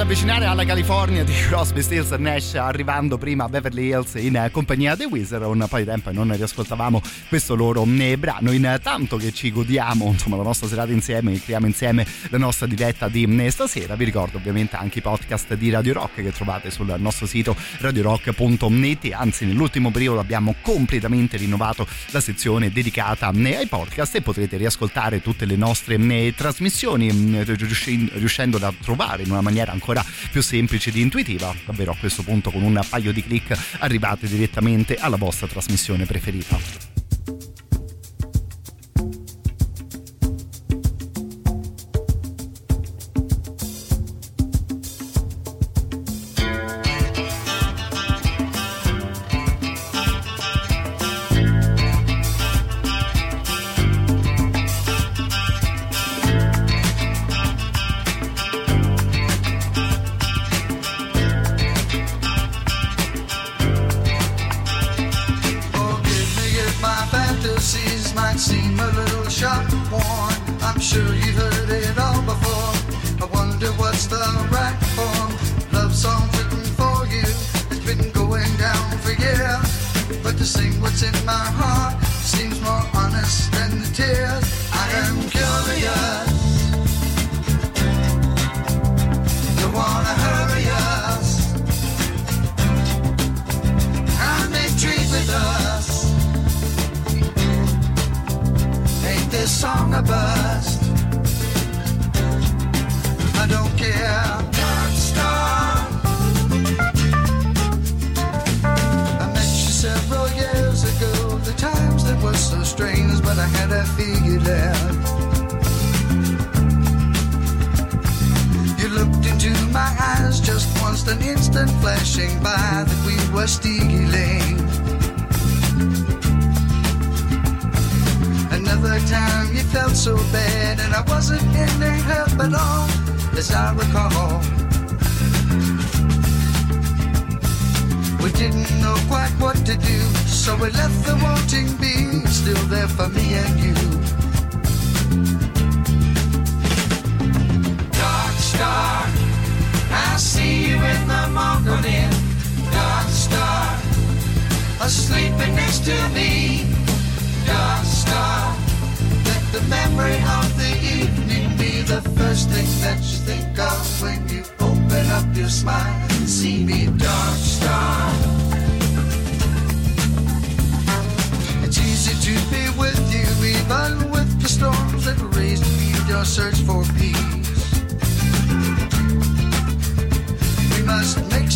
[0.09, 4.95] Avvicinare alla California di Crosby, Stills Nash, arrivando prima a Beverly Hills in eh, compagnia
[4.95, 5.43] dei Wizard.
[5.43, 8.51] Un po' di tempo e non riascoltavamo questo loro eh, brano.
[8.51, 13.07] Intanto che ci godiamo insomma, la nostra serata insieme, che creiamo insieme la nostra diretta
[13.07, 13.95] di eh, stasera.
[13.95, 19.11] Vi ricordo ovviamente anche i podcast di Radio Rock che trovate sul nostro sito radiorock.net.
[19.13, 25.45] Anzi, nell'ultimo periodo abbiamo completamente rinnovato la sezione dedicata ai podcast e potrete riascoltare tutte
[25.45, 29.98] le nostre eh, trasmissioni mm, riusci- riuscendo a trovare in una maniera ancora
[30.31, 31.53] più semplice ed intuitiva.
[31.65, 36.98] Davvero a questo punto con un paio di clic arrivate direttamente alla vostra trasmissione preferita.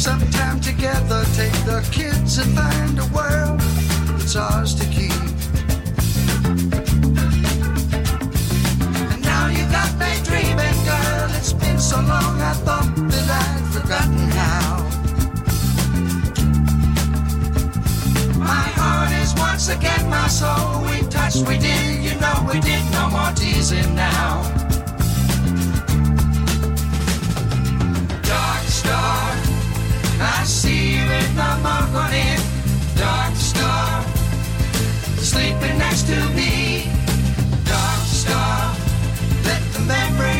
[0.04, 3.58] Some time together, take the kids and find a world
[4.10, 5.14] that's ours to keep.
[9.12, 11.30] And now you got me dreaming, girl.
[11.38, 14.84] It's been so long, I thought that I'd forgotten how.
[18.40, 20.82] My heart is once again my soul.
[20.82, 22.84] We touched, we did, you know we did.
[22.92, 24.63] No more teasing now.
[31.36, 32.40] You in the morning.
[32.96, 34.04] Dark star,
[35.18, 36.90] sleeping next to me.
[37.66, 38.76] Dark star,
[39.44, 40.33] let the memory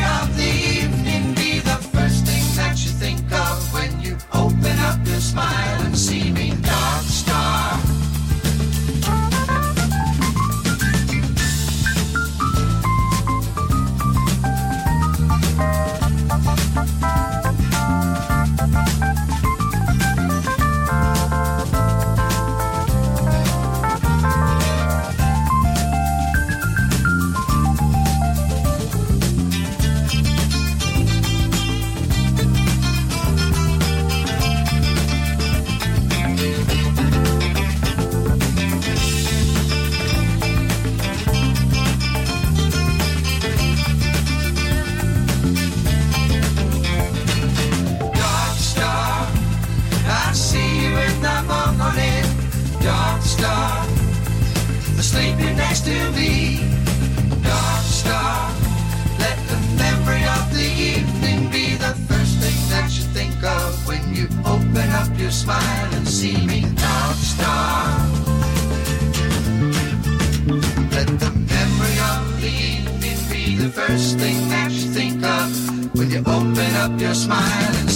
[74.14, 75.96] first thing that you think of.
[75.96, 77.93] When you open up your smile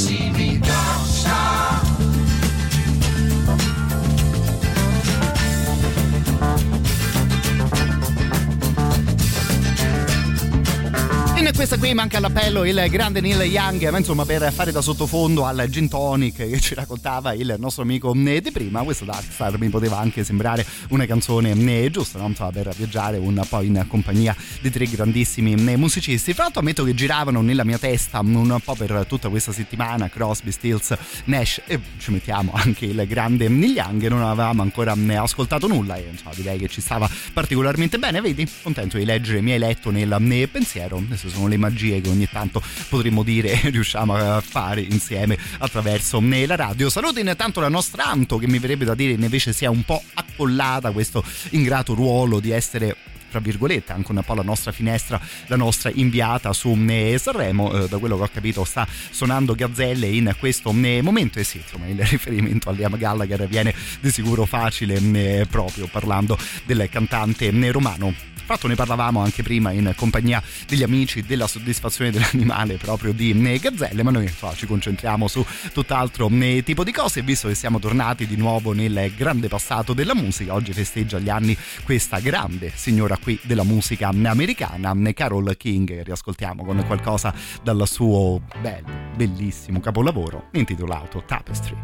[11.57, 15.65] questa qui manca all'appello il grande Neil Young, ma insomma per fare da sottofondo al
[15.69, 19.97] gin tonic che ci raccontava il nostro amico eh, di prima, questo Darkstar mi poteva
[19.97, 22.31] anche sembrare una canzone eh, giusta, no?
[22.51, 26.31] per viaggiare un po' in compagnia di tre grandissimi eh, musicisti.
[26.35, 30.51] Fra l'altro ammetto che giravano nella mia testa un po' per tutta questa settimana Crosby,
[30.51, 35.95] Stills, Nash e ci mettiamo anche il grande Neil Young, non avevamo ancora ascoltato nulla
[35.95, 38.47] e insomma, direi che ci stava particolarmente bene, vedi?
[38.61, 42.61] Contento di leggere mi hai letto nel pensiero, adesso sono le magie che ogni tanto
[42.89, 46.89] potremmo dire riusciamo a fare insieme attraverso la radio.
[46.89, 50.91] Saluto intanto la nostra Anto che mi verrebbe da dire invece sia un po' accollata
[50.91, 52.95] questo ingrato ruolo di essere
[53.29, 57.87] tra virgolette anche un po' la nostra finestra, la nostra inviata su eh, Sanremo, eh,
[57.87, 61.39] da quello che ho capito sta suonando Gazzelle in questo eh, momento.
[61.39, 66.37] E sì, insomma il riferimento a Liam Gallagher viene di sicuro facile eh, proprio parlando
[66.65, 72.11] del cantante eh, romano fatto ne parlavamo anche prima in compagnia degli amici della soddisfazione
[72.11, 76.29] dell'animale proprio di Gazzelle, ma noi insomma, ci concentriamo su tutt'altro
[76.63, 80.71] tipo di cose visto che siamo tornati di nuovo nel grande passato della musica, oggi
[80.71, 87.33] festeggia gli anni questa grande signora qui della musica americana, Carol King, riascoltiamo con qualcosa
[87.61, 91.75] dal suo bello, bellissimo capolavoro intitolato Tapestry.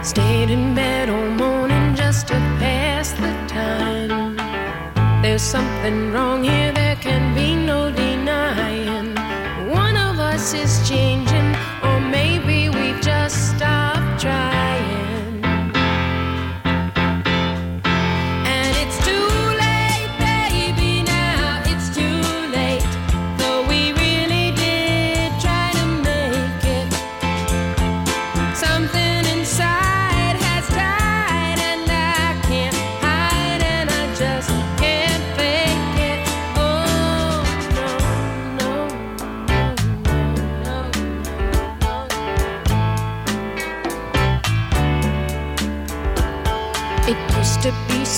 [0.00, 1.57] Stayed in bed morning
[2.08, 4.34] just to pass the time.
[5.20, 9.14] There's something wrong here, there can be no denying.
[9.68, 11.48] One of us is changing,
[11.86, 12.57] or maybe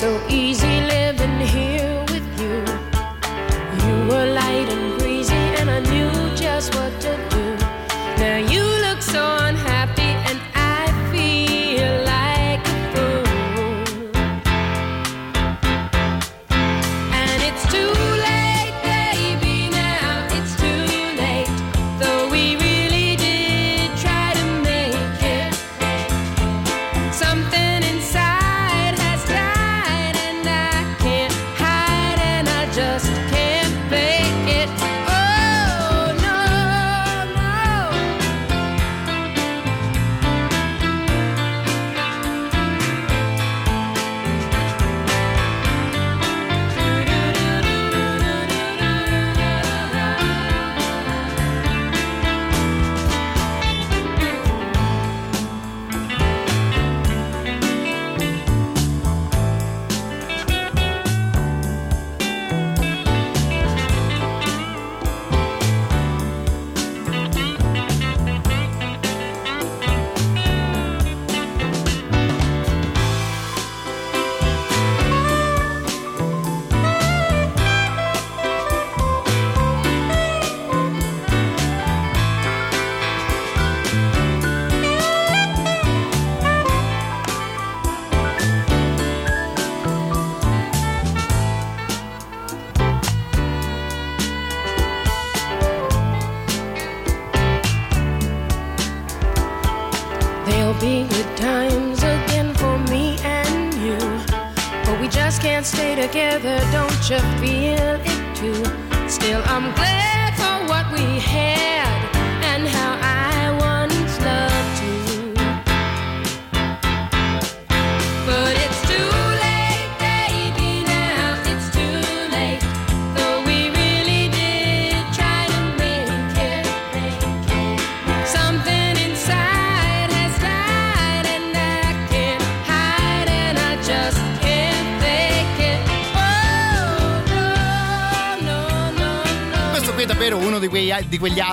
[0.01, 0.40] so easy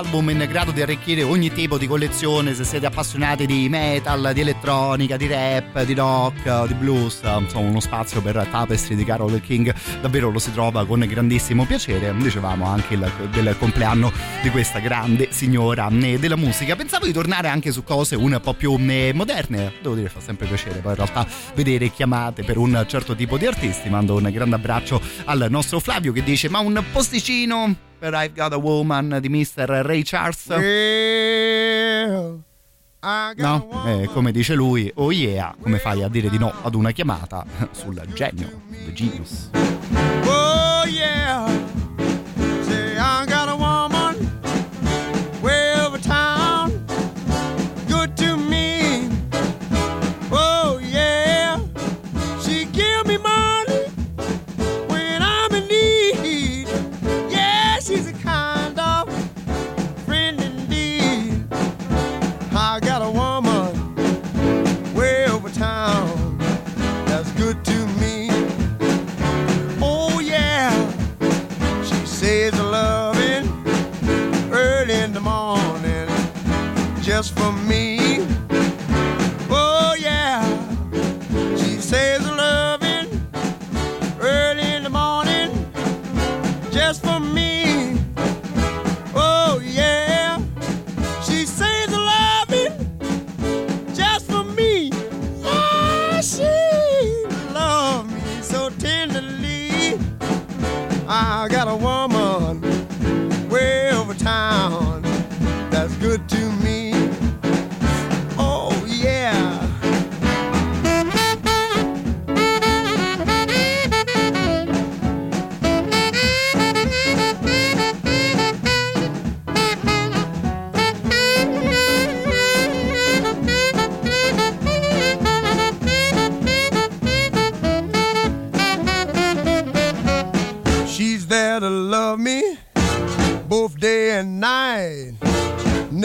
[0.07, 4.39] album in grado di arricchire ogni tipo di collezione se siete appassionati di metal, di
[4.39, 9.73] elettronica, di rap, di rock, di blues, insomma uno spazio per Tapestry di Carol King
[9.99, 14.09] davvero lo si trova con grandissimo piacere, dicevamo anche il, del compleanno
[14.41, 16.77] di questa grande signora eh, della musica.
[16.77, 20.47] Pensavo di tornare anche su cose un po' più eh, moderne, devo dire fa sempre
[20.47, 24.55] piacere poi in realtà vedere chiamate per un certo tipo di artisti, mando un grande
[24.55, 29.30] abbraccio al nostro Flavio che dice ma un posticino per I've Got a Woman di
[29.30, 29.84] Mr.
[29.86, 30.45] Ray Charles?
[30.48, 32.44] Well,
[33.36, 36.91] No, eh, come dice lui, oh yeah, come fai a dire di no ad una
[36.91, 39.49] chiamata sul genio, The Genius?
[40.26, 41.76] Oh yeah.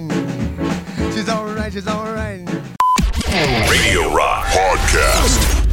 [0.00, 1.14] Alright?
[1.14, 2.48] She's alright, she's alright.
[3.70, 5.65] Radio Rock Podcast.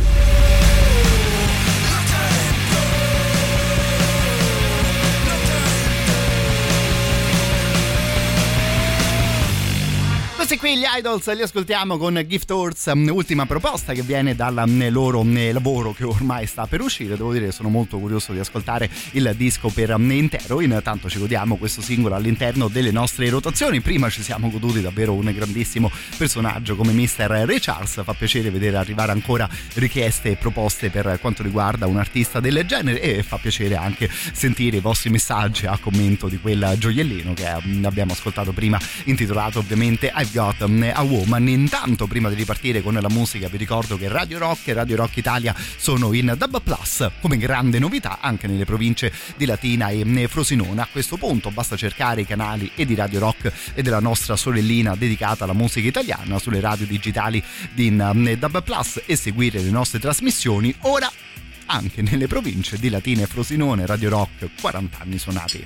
[10.53, 14.63] Questi qui gli Idols li ascoltiamo con Gift Horse, mm, ultima proposta che viene dal
[14.67, 17.17] mm, loro mm, lavoro che ormai sta per uscire.
[17.17, 20.61] Devo dire che sono molto curioso di ascoltare il disco per intero.
[20.61, 23.81] Intanto ci godiamo questo singolo all'interno delle nostre rotazioni.
[23.81, 27.25] Prima ci siamo goduti davvero un grandissimo personaggio come Mr.
[27.25, 28.03] Ray Charles.
[28.03, 33.01] Fa piacere vedere arrivare ancora richieste e proposte per quanto riguarda un artista del genere
[33.01, 38.11] e fa piacere anche sentire i vostri messaggi a commento di quel gioiellino che abbiamo
[38.11, 41.47] ascoltato prima intitolato ovviamente I've Got a Woman.
[41.47, 45.17] Intanto, prima di ripartire con la musica, vi ricordo che Radio Rock e Radio Rock
[45.17, 50.81] Italia sono in Dub Plus come grande novità anche nelle province di Latina e Frosinone.
[50.81, 54.95] A questo punto basta cercare i canali e di Radio Rock e della nostra sorellina
[54.95, 57.43] dedicata alla musica italiana sulle radio digitali
[57.73, 60.73] di Dub Plus e seguire le nostre trasmissioni.
[60.81, 61.11] Ora
[61.65, 65.65] anche nelle province di Latina e Frosinone, Radio Rock 40 anni suonati.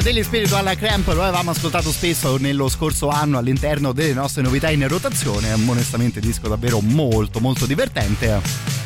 [0.00, 4.70] Album degli Spiritual Cramp lo avevamo ascoltato spesso nello scorso anno all'interno delle nostre novità
[4.70, 8.79] in rotazione, onestamente disco davvero molto molto divertente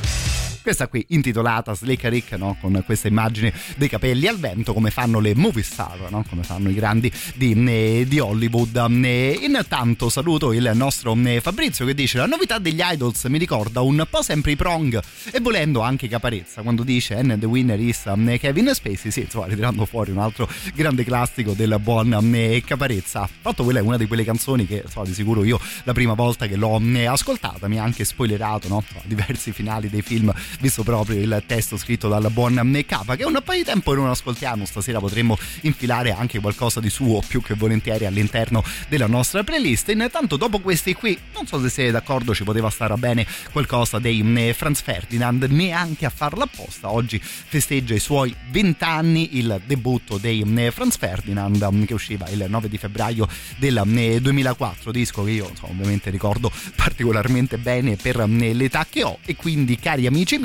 [0.64, 2.56] questa qui intitolata Slick Rick no?
[2.58, 6.24] con questa immagine dei capelli al vento come fanno le movie star no?
[6.26, 8.74] come fanno i grandi di, eh, di Hollywood
[9.04, 13.82] eh, intanto saluto il nostro eh, Fabrizio che dice la novità degli idols mi ricorda
[13.82, 14.98] un po' sempre i prong
[15.30, 18.10] e volendo anche Caparezza quando dice and the winner is
[18.40, 23.80] Kevin Spacey sì insomma ritirando fuori un altro grande classico del buon Caparezza fatto quella
[23.80, 26.80] è una di quelle canzoni che insomma, di sicuro io la prima volta che l'ho
[27.06, 28.82] ascoltata mi ha anche spoilerato no?
[29.04, 33.58] diversi finali dei film visto proprio il testo scritto dal buon Capa che un paio
[33.58, 34.64] di tempo non ascoltiamo.
[34.64, 39.88] Stasera potremmo infilare anche qualcosa di suo più che volentieri all'interno della nostra playlist.
[39.90, 44.22] Intanto dopo questi qui non so se siete d'accordo ci poteva stare bene qualcosa dei
[44.22, 50.18] mm, Franz Ferdinand neanche a farla apposta oggi festeggia i suoi 20 anni il debutto
[50.18, 53.82] dei mm, Franz Ferdinand mm, che usciva il 9 di febbraio del
[54.20, 59.18] 2004 disco che io insomma, ovviamente ricordo particolarmente bene per l'età che ho.
[59.24, 60.38] E quindi cari amici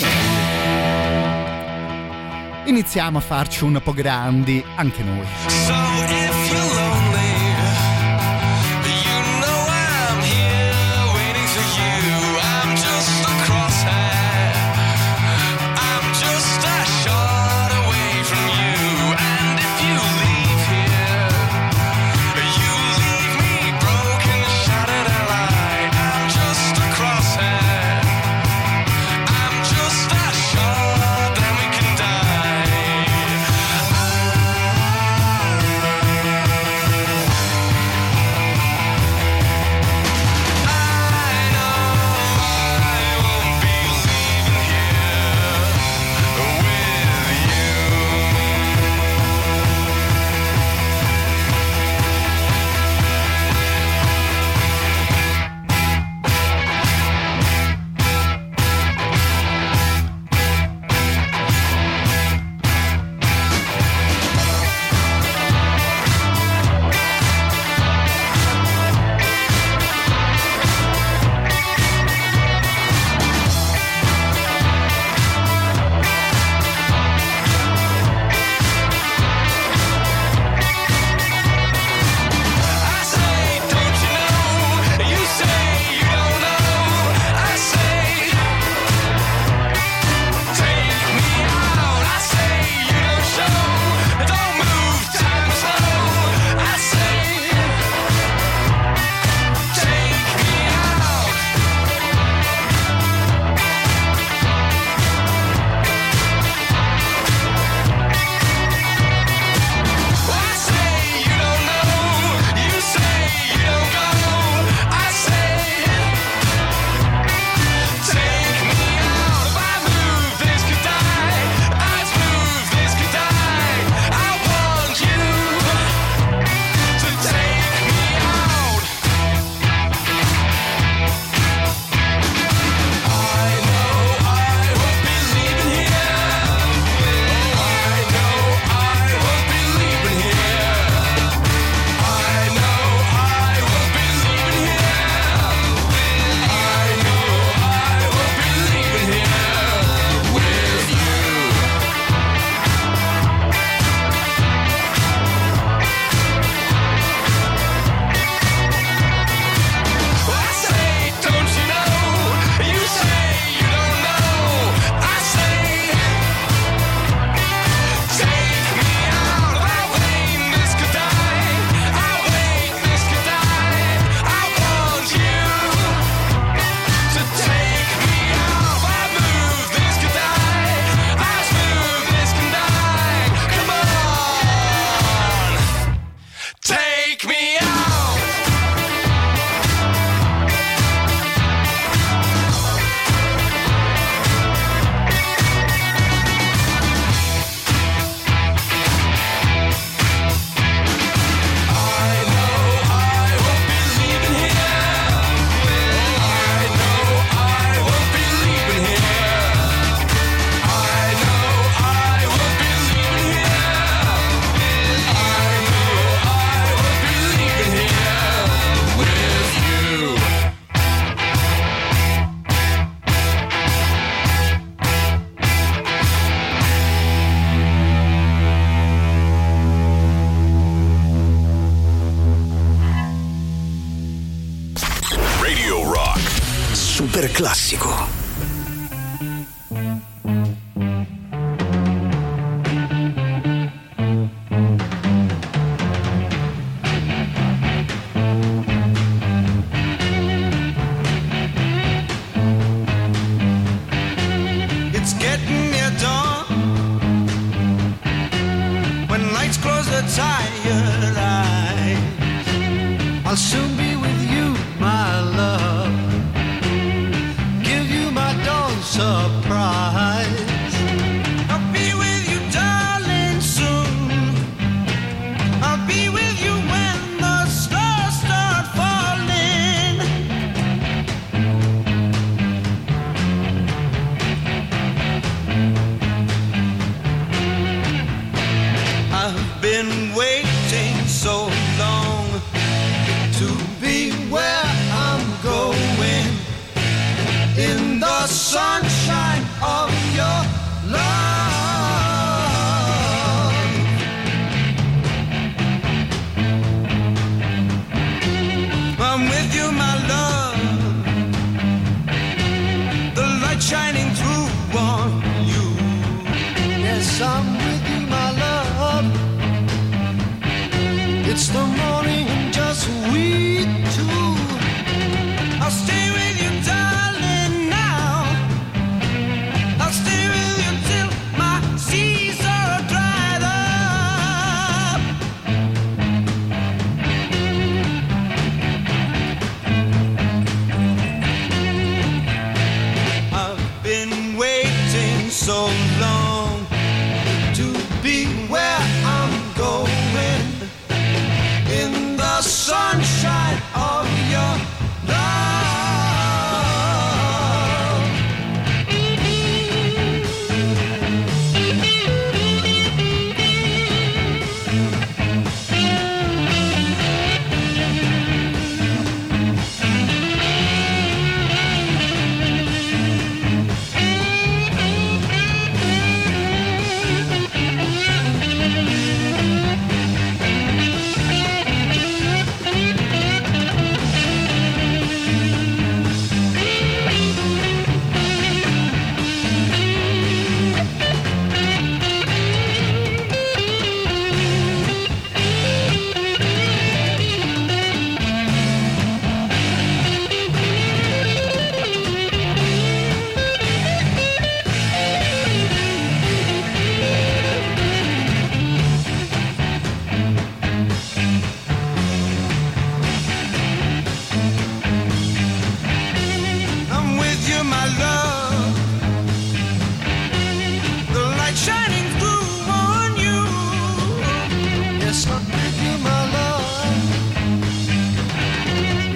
[2.65, 5.25] Iniziamo a farci un po' grandi anche noi.
[5.47, 6.88] super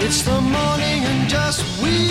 [0.06, 2.03] It's the morning and just we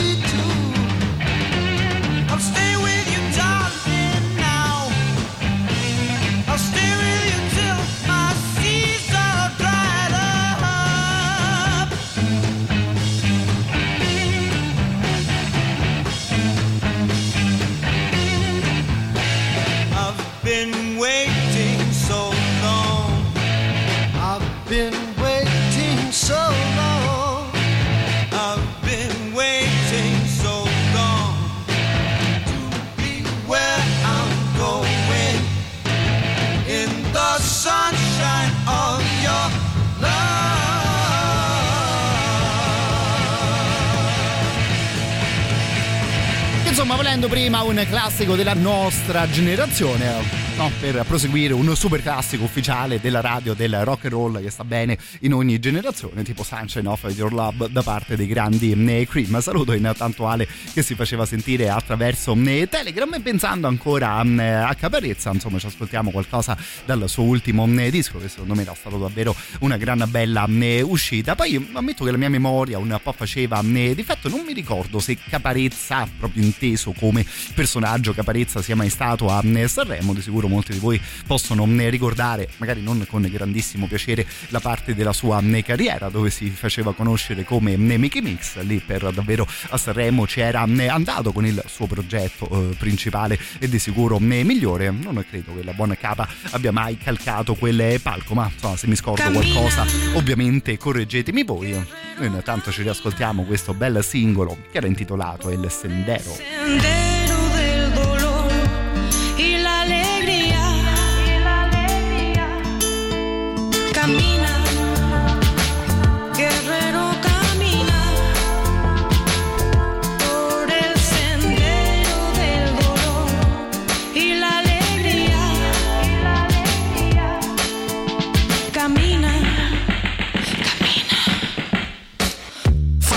[48.23, 54.05] classico della nostra generazione, no, per proseguire un super classico ufficiale della radio del rock
[54.05, 58.17] and roll che sta bene in ogni generazione, tipo Sunshine of Your Love da parte
[58.17, 59.41] dei grandi eh, Cream.
[59.41, 64.75] Saluto intanto Ale che si faceva sentire attraverso eh, Telegram e pensando ancora eh, a
[64.75, 69.35] Caparezza, insomma, ci ascoltiamo qualcosa dal suo ultimo disco che secondo me era stato davvero
[69.61, 70.47] una gran bella
[70.83, 71.35] uscita.
[71.35, 76.09] Poi ammetto che la mia memoria un po' faceva difetto, non mi ricordo se Caparezza,
[76.19, 81.01] proprio inteso come personaggio Caparezza, sia mai stato a Sanremo, di sicuro molti di voi
[81.27, 86.95] possono ricordare, magari non con grandissimo piacere, la parte della sua carriera dove si faceva
[86.95, 91.63] conoscere come Mickey Mix, lì per davvero a Sanremo ci era eh, andato con il
[91.67, 94.91] suo progetto eh, principale e di sicuro migliore.
[94.91, 98.97] Non credo che la buona capa abbia mai calcato quel palco, ma insomma se mi
[98.97, 99.85] scordo qualcosa
[100.15, 101.71] ovviamente correggetemi voi.
[101.71, 106.35] Noi intanto ci riascoltiamo questo bel singolo che era intitolato El Sendero.
[106.35, 107.22] Sendero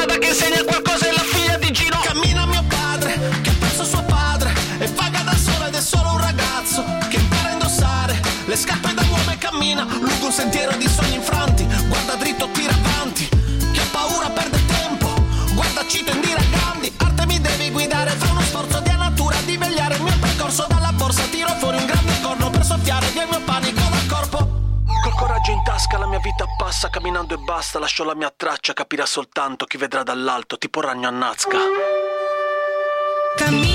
[0.00, 2.00] strada che insegna qualcosa è la figlia di Gino.
[2.02, 6.12] Cammina mio padre che ha perso suo padre E vaga da sola ed è solo
[6.12, 10.74] un ragazzo Che impara a indossare le scarpe da uomo e cammina Lungo un sentiero
[10.76, 11.66] di sogni infranti.
[11.88, 13.28] Guarda dritto, tira avanti
[13.72, 15.08] Chi ha paura perde tempo.
[15.52, 19.96] Guarda cito Indira Gandhi Arte mi devi guidare Fa uno sforzo di natura Di vegliare
[19.96, 23.59] il mio percorso Dalla borsa tiro fuori un grande corno Per soffiare via mio Col
[25.40, 27.78] coraggio in tasca la mia vita passa Camminando e basta.
[27.78, 31.58] Lascio la mia traccia Capirà soltanto chi vedrà dall'alto Tipo ragno a Nazca.
[33.36, 33.69] Camina,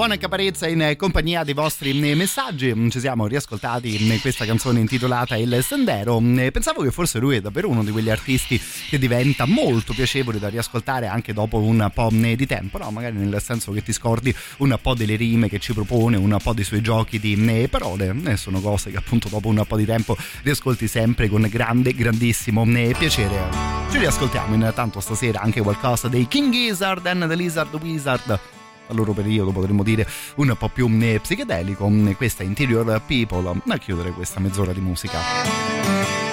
[0.00, 2.74] parlava del buon caparezza in compagnia dei vostri messaggi.
[2.90, 6.18] Ci siamo riascoltati in questa canzone intitolata Il Sendero.
[6.50, 10.48] Pensavo che forse lui è davvero uno di quegli artisti che diventa molto piacevole da
[10.48, 12.90] riascoltare anche dopo un po' di tempo, no?
[12.90, 16.52] Magari nel senso che ti scordi un po' delle rime che ci propone, un po'
[16.54, 18.36] dei suoi giochi di parole.
[18.36, 22.64] Sono cose che appunto dopo un po' di tempo riascolti sempre con grande, grandissimo
[22.96, 23.48] piacere.
[23.90, 28.38] Ci riascoltiamo intanto stasera anche qualcosa dei King Gizzard and the Lizard Wizard
[28.92, 30.06] loro periodo potremmo dire
[30.36, 31.90] un po' più eh, psichedelico.
[32.16, 36.29] Questa Interior People a chiudere questa mezz'ora di musica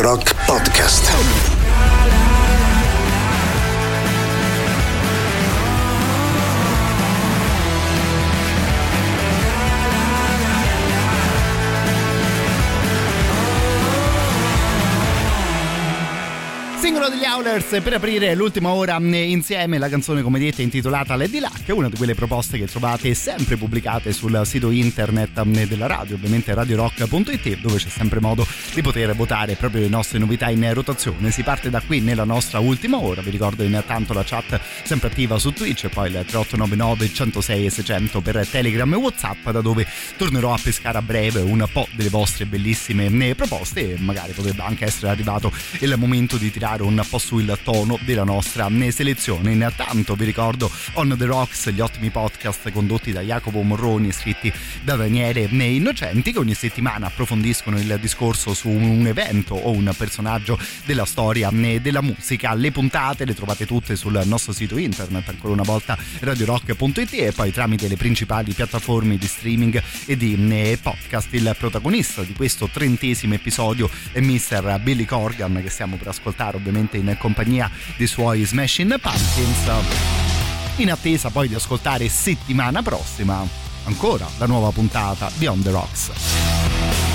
[0.00, 1.10] Rock Podcast.
[16.80, 21.40] Singolo degli Howlers per aprire l'ultima ora mh, insieme, la canzone come è intitolata Lady
[21.40, 26.16] Luck, una di quelle proposte che trovate sempre pubblicate sul sito internet mh, della radio,
[26.16, 31.30] ovviamente radiorock.it dove c'è sempre modo di poter votare proprio le nostre novità in rotazione.
[31.30, 35.38] Si parte da qui nella nostra ultima ora, vi ricordo intanto la chat sempre attiva
[35.38, 39.86] su Twitch e poi il 3899 106 e 600 per Telegram e Whatsapp da dove
[40.16, 44.62] tornerò a pescare a breve un po' delle vostre bellissime mh, proposte e magari potrebbe
[44.62, 49.52] anche essere arrivato il momento di tirare un po' sul tono della nostra selezione.
[49.52, 54.52] Intanto vi ricordo On The Rocks, gli ottimi podcast condotti da Jacopo Morroni, scritti
[54.82, 60.58] da Daniele Innocenti, che ogni settimana approfondiscono il discorso su un evento o un personaggio
[60.84, 62.52] della storia della musica.
[62.52, 67.52] Le puntate le trovate tutte sul nostro sito internet, ancora una volta radiorock.it e poi
[67.52, 71.32] tramite le principali piattaforme di streaming e di podcast.
[71.32, 74.78] Il protagonista di questo trentesimo episodio è Mr.
[74.82, 79.68] Billy Corgan che stiamo per ascoltare ovviamente in compagnia dei suoi Smashing Pumpkins
[80.76, 83.46] in attesa poi di ascoltare settimana prossima
[83.84, 87.09] ancora la nuova puntata On The Rocks.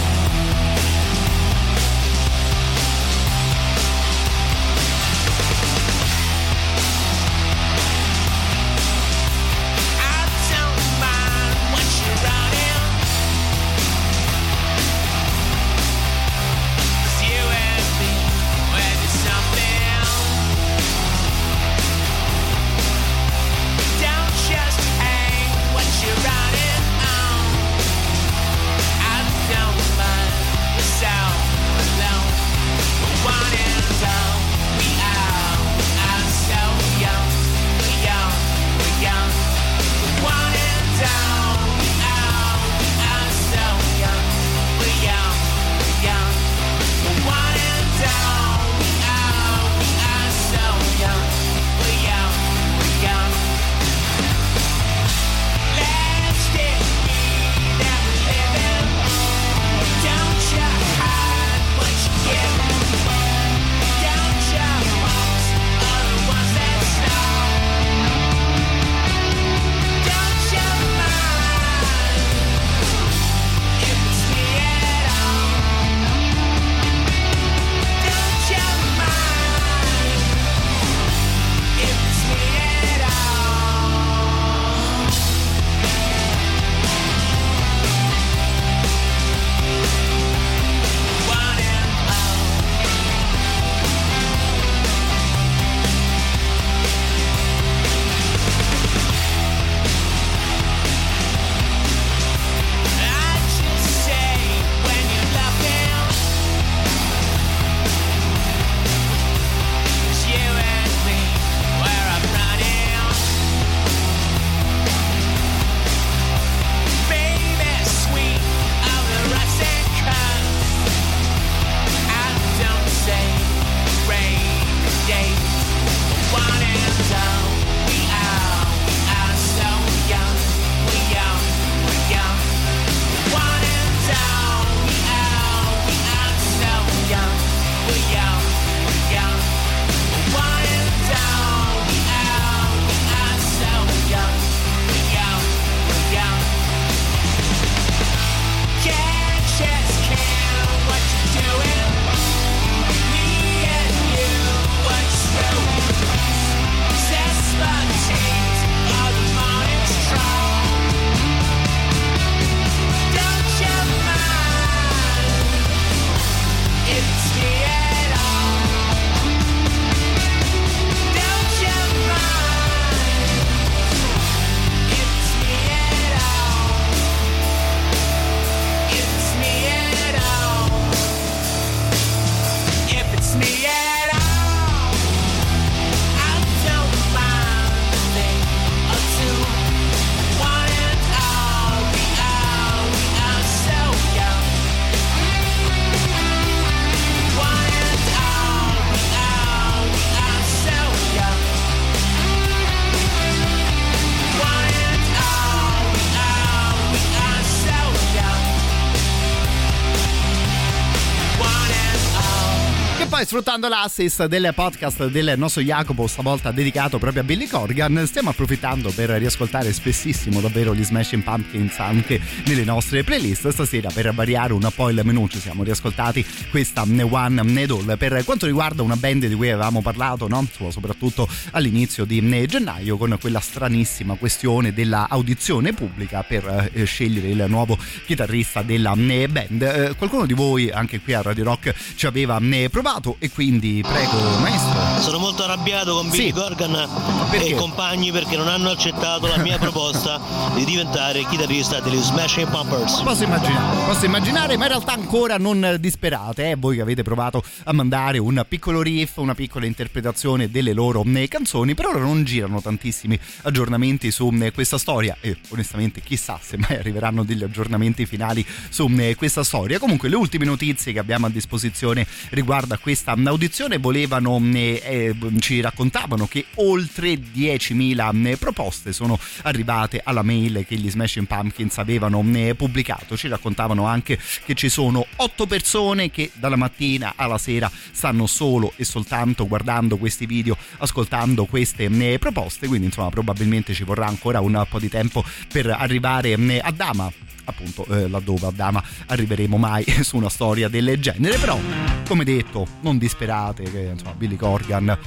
[213.35, 218.91] Sfruttando l'assist del podcast del nostro Jacopo, stavolta dedicato proprio a Billy Corgan, stiamo approfittando
[218.91, 223.49] per riascoltare spessissimo davvero gli Smashing Pumpkins anche nelle nostre playlist.
[223.49, 227.97] Stasera per variare un po' il menu ci siamo riascoltati questa One Nedol.
[227.97, 230.47] Per quanto riguarda una band di cui avevamo parlato, no?
[230.69, 237.45] soprattutto all'inizio di gennaio, con quella stranissima questione della audizione pubblica per eh, scegliere il
[237.49, 239.61] nuovo chitarrista della band.
[239.61, 242.39] Eh, qualcuno di voi anche qui a Radio Rock ci aveva
[242.69, 245.01] provato e quindi prego maestro.
[245.01, 246.31] Sono molto arrabbiato con Billy Sì.
[246.31, 246.87] Corgan
[247.29, 247.49] Perché?
[247.49, 250.21] e compagni perché non hanno accettato la mia proposta
[250.53, 253.01] di diventare chitarrista degli Smashing Pumpers.
[253.01, 256.55] Posso immaginare, posso immaginare, ma in realtà ancora non disperate, eh?
[256.55, 261.27] voi che avete provato a mandare un piccolo riff, una piccola interpretazione delle loro eh,
[261.27, 266.57] canzoni, per ora non girano tantissimi aggiornamenti su eh, questa storia e onestamente chissà se
[266.57, 269.79] mai arriveranno degli aggiornamenti finali su eh, questa storia.
[269.79, 275.15] Comunque le ultime notizie che abbiamo a disposizione riguardo a questa audizione volevano, eh, eh,
[275.39, 281.77] ci raccontavano che oltre 10.000 eh, proposte sono arrivate alla mail che gli Smashing Pumpkins
[281.77, 282.23] avevano
[282.55, 283.15] pubblicato.
[283.17, 288.73] Ci raccontavano anche che ci sono 8 persone che dalla mattina alla sera stanno solo
[288.75, 291.89] e soltanto guardando questi video, ascoltando queste
[292.19, 297.11] proposte, quindi insomma probabilmente ci vorrà ancora un po' di tempo per arrivare a Dama
[297.45, 301.37] appunto eh, laddove a Dama arriveremo mai su una storia del genere.
[301.37, 301.59] Però
[302.07, 304.97] come detto non disperate che insomma Billy Corgan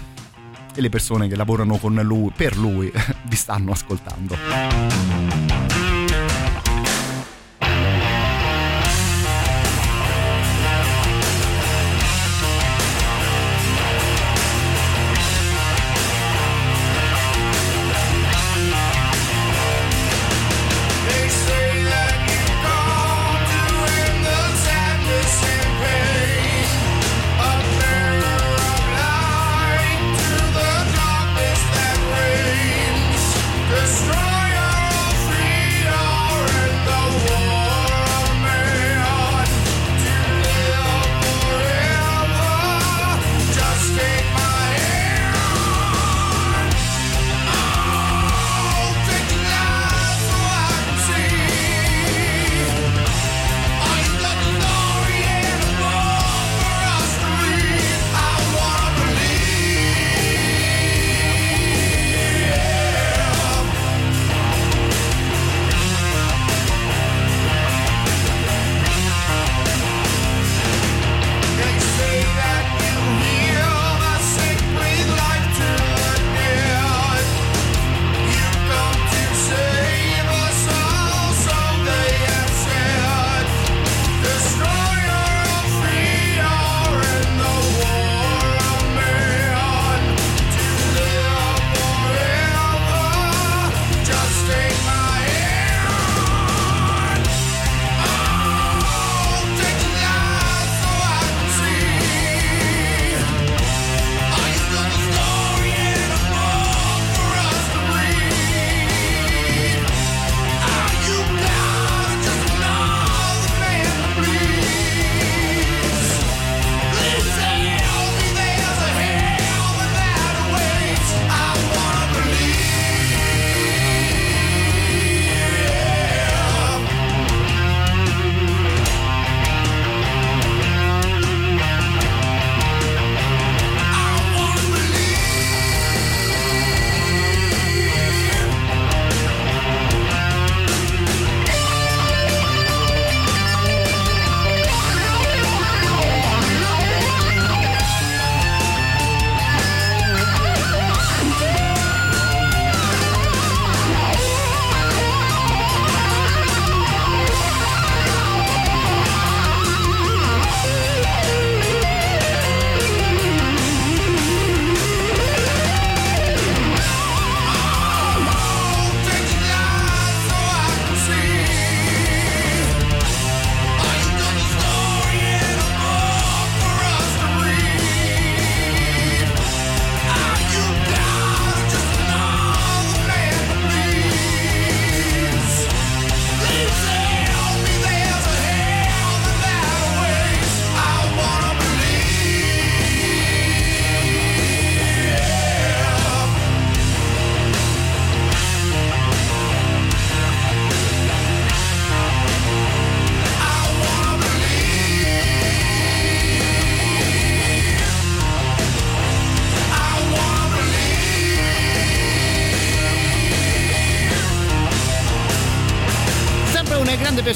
[0.74, 2.90] e le persone che lavorano con lui per lui
[3.24, 5.87] vi stanno ascoltando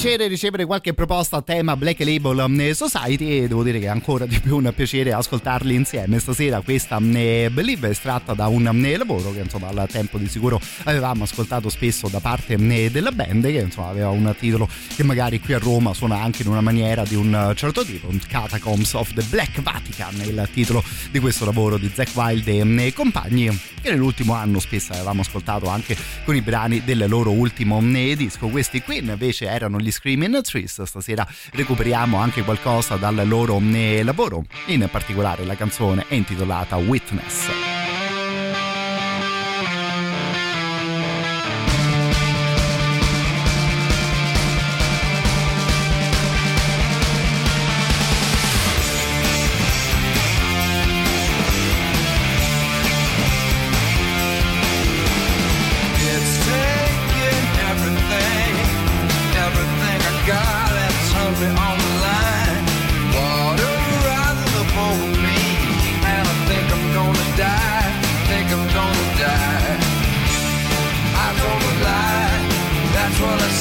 [0.03, 3.89] piacere ricevere qualche proposta a tema Black Label mm, Society e devo dire che è
[3.89, 6.19] ancora di più un piacere ascoltarli insieme.
[6.19, 7.13] Stasera questa mm,
[7.53, 11.69] Believe è estratta da un mm, lavoro che insomma al tempo di sicuro avevamo ascoltato
[11.69, 12.57] spesso da parte
[12.91, 16.49] della band che insomma aveva un titolo che magari qui a Roma suona anche in
[16.49, 21.45] una maniera di un certo tipo, Catacombs of the Black Vatican, il titolo di questo
[21.45, 26.41] lavoro di Zack Wild e compagni che nell'ultimo anno spesso avevamo ascoltato anche con i
[26.41, 28.49] brani del loro ultimo disco.
[28.49, 30.83] Questi qui invece erano gli Screaming Trees.
[30.83, 33.61] Stasera recuperiamo anche qualcosa dal loro
[34.03, 37.82] lavoro, in particolare la canzone è intitolata Witness.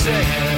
[0.03, 0.50] sick.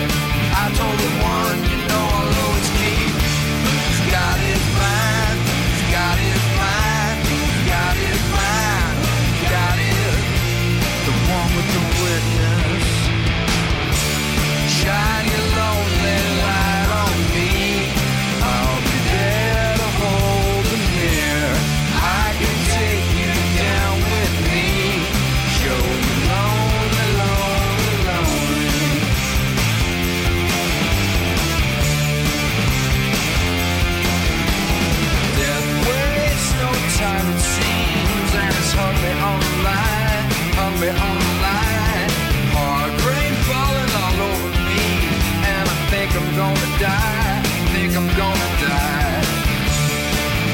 [48.18, 49.24] gonna die.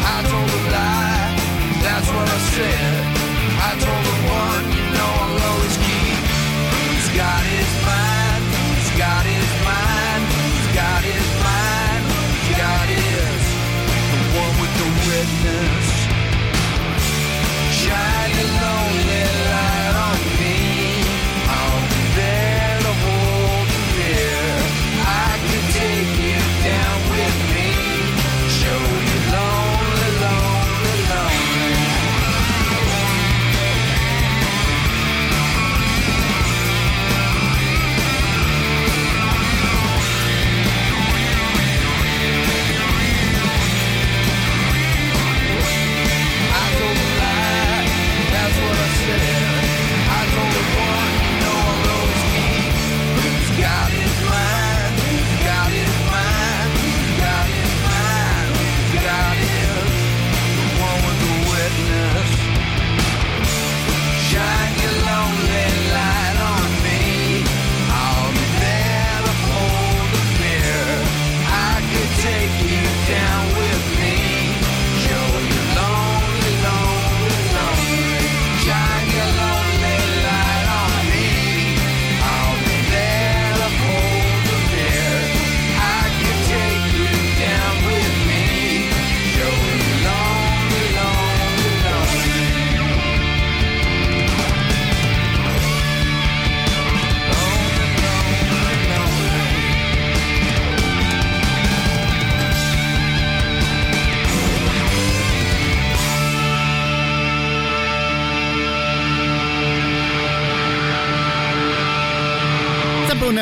[0.01, 1.35] I told a lie,
[1.83, 3.08] that's what I said.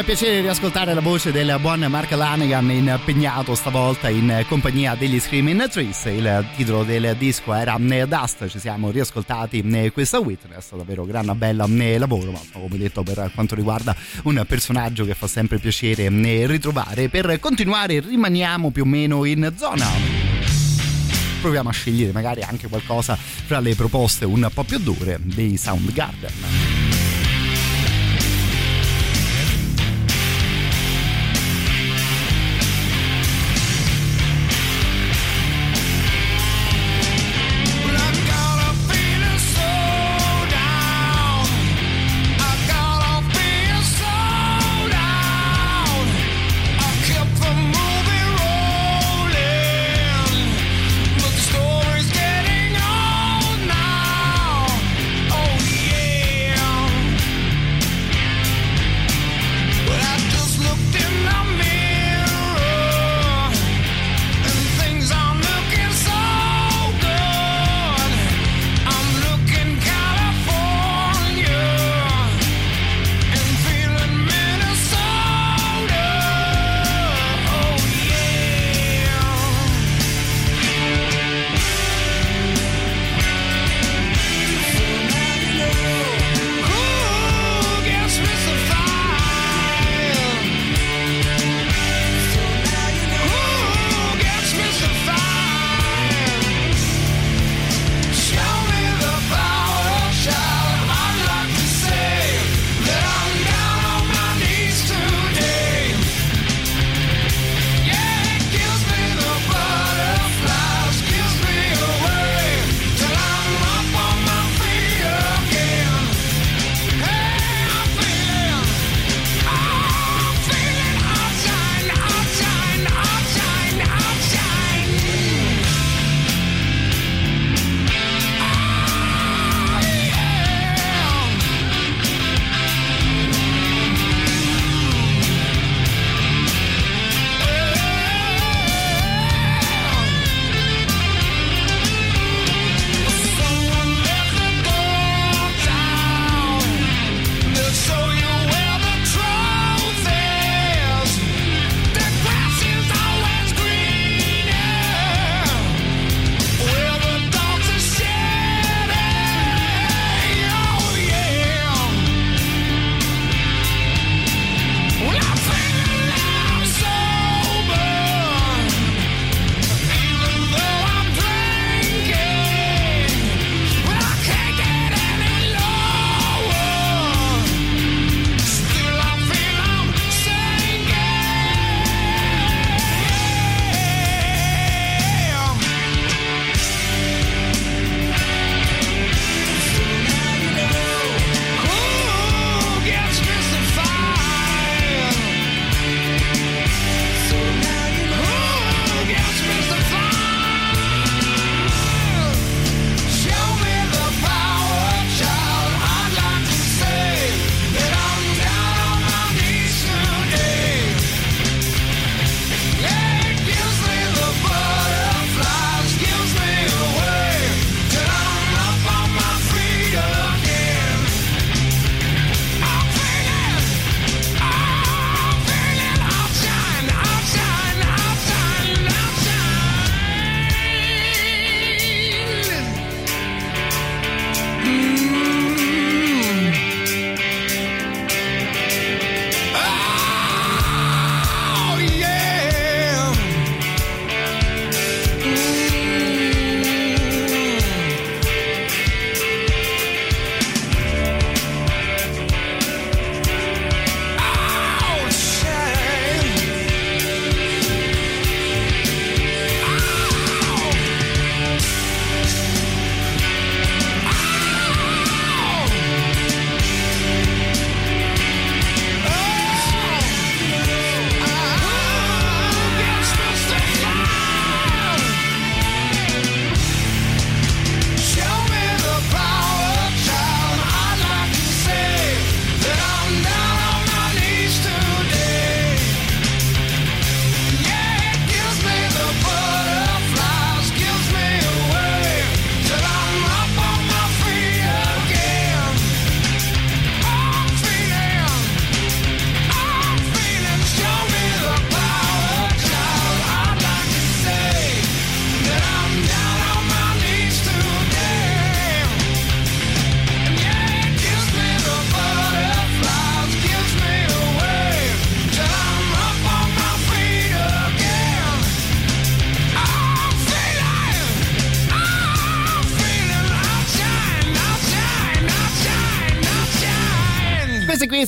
[0.04, 6.06] Piacere riascoltare la voce del buon Mark Lanigan impegnato stavolta in compagnia degli Screaming Trees.
[6.06, 11.66] Il titolo del disco era Dust, ci siamo riascoltati questa Witness, davvero gran bella
[11.98, 16.10] lavoro, ma come detto per quanto riguarda un personaggio che fa sempre piacere
[16.46, 17.08] ritrovare.
[17.08, 19.86] Per continuare rimaniamo più o meno in zona
[21.40, 26.87] proviamo a scegliere magari anche qualcosa fra le proposte un po' più dure dei Soundgarden.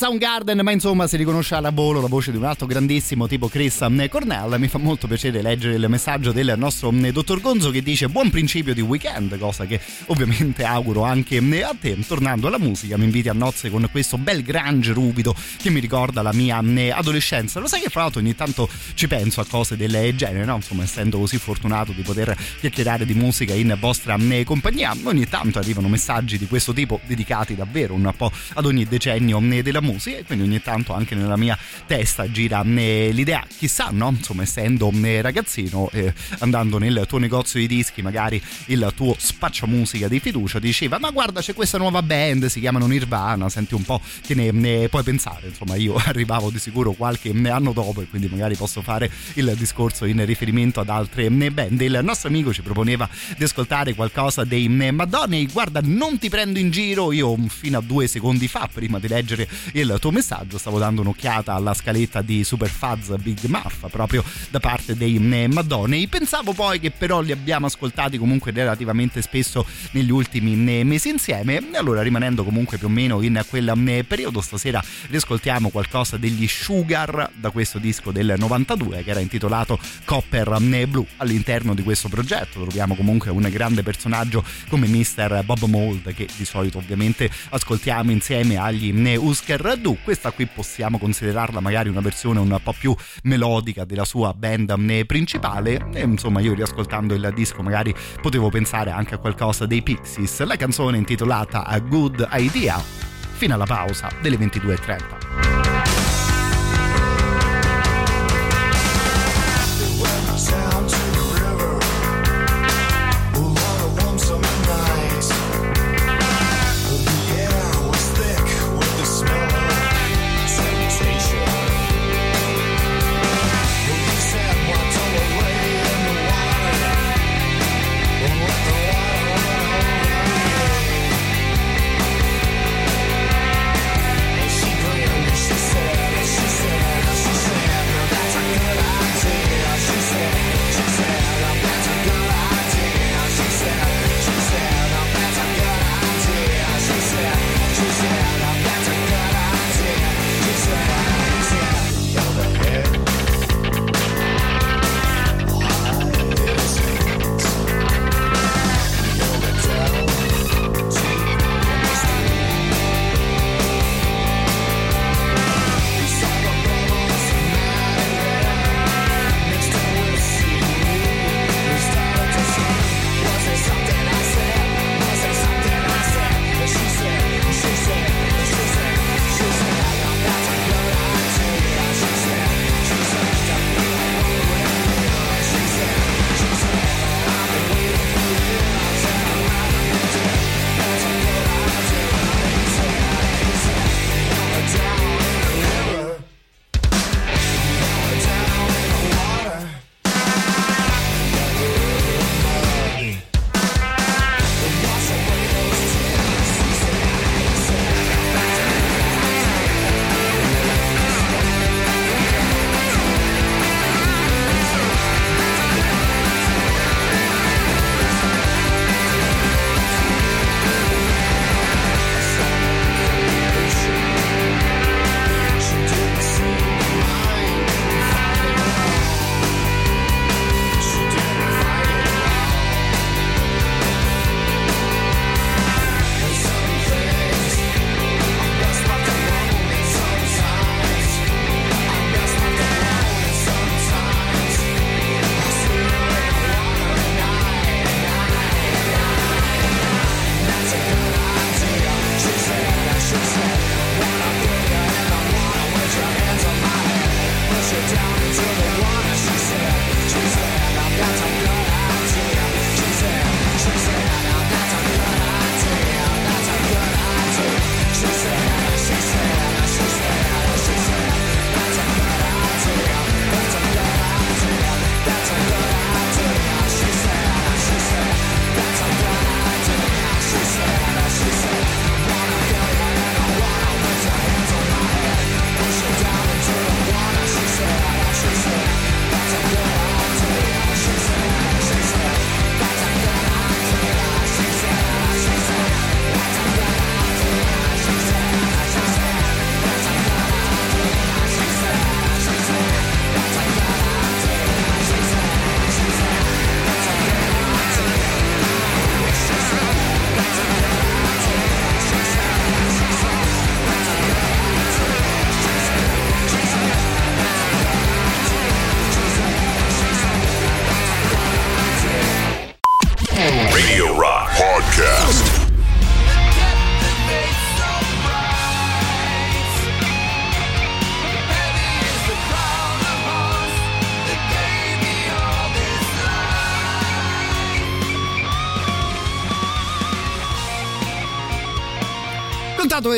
[0.10, 3.86] Soundgarden, ma insomma si riconosce alla volo la voce di un altro grandissimo tipo Chris
[4.10, 4.56] Cornell.
[4.57, 8.73] Mi fa molto piacere leggere il messaggio del nostro dottor Gonzo che dice buon principio
[8.73, 11.95] di weekend, cosa che ovviamente auguro anche a te.
[12.07, 16.23] Tornando alla musica, mi inviti a nozze con questo bel grunge ruvido che mi ricorda
[16.23, 16.57] la mia
[16.95, 17.60] adolescenza.
[17.60, 20.56] Lo sai che fra l'altro ogni tanto ci penso a cose del genere, no?
[20.56, 25.88] Insomma, essendo così fortunato di poter chiacchierare di musica in vostra compagnia, ogni tanto arrivano
[25.88, 30.45] messaggi di questo tipo dedicati davvero un po' ad ogni decennio della musica e quindi
[30.45, 34.09] ogni tanto anche nella mia testa gira l'idea, chissà, no?
[34.09, 40.07] Insomma, essendo ragazzino, eh, andando nel tuo negozio di dischi, magari il tuo spaccia musica
[40.07, 44.01] di fiducia diceva ma guarda c'è questa nuova band, si chiamano Nirvana, senti un po'
[44.21, 48.27] che ne, ne puoi pensare, insomma io arrivavo di sicuro qualche anno dopo e quindi
[48.27, 51.81] magari posso fare il discorso in riferimento ad altre band.
[51.81, 53.07] Il nostro amico ci proponeva
[53.38, 57.81] di ascoltare qualcosa dei Madonna e guarda non ti prendo in giro, io fino a
[57.81, 62.44] due secondi fa prima di leggere il tuo messaggio stavo dando un'occhiata alla scaletta di
[62.44, 67.32] Super Fuzz Big Muff proprio da parte dei Madonna e pensavo poi che però li
[67.32, 73.22] abbiamo ascoltati comunque relativamente spesso negli ultimi mesi insieme allora rimanendo comunque più o meno
[73.22, 73.74] in quel
[74.07, 80.57] periodo stasera riascoltiamo qualcosa degli Sugar da questo disco del 92 che era intitolato Copper
[80.88, 85.44] Blue all'interno di questo progetto troviamo comunque un grande personaggio come Mr.
[85.44, 91.61] Bob Mold che di solito ovviamente ascoltiamo insieme agli Husker Du questa qui possiamo considerarla
[91.61, 92.93] magari una versione un po' più
[93.23, 95.89] melodica della sua band principale.
[95.93, 100.43] E insomma io riascoltando il disco magari potevo pensare anche a qualcosa dei Pixies.
[100.43, 102.77] La canzone intitolata A Good Idea.
[102.77, 105.68] Fino alla pausa delle 22.30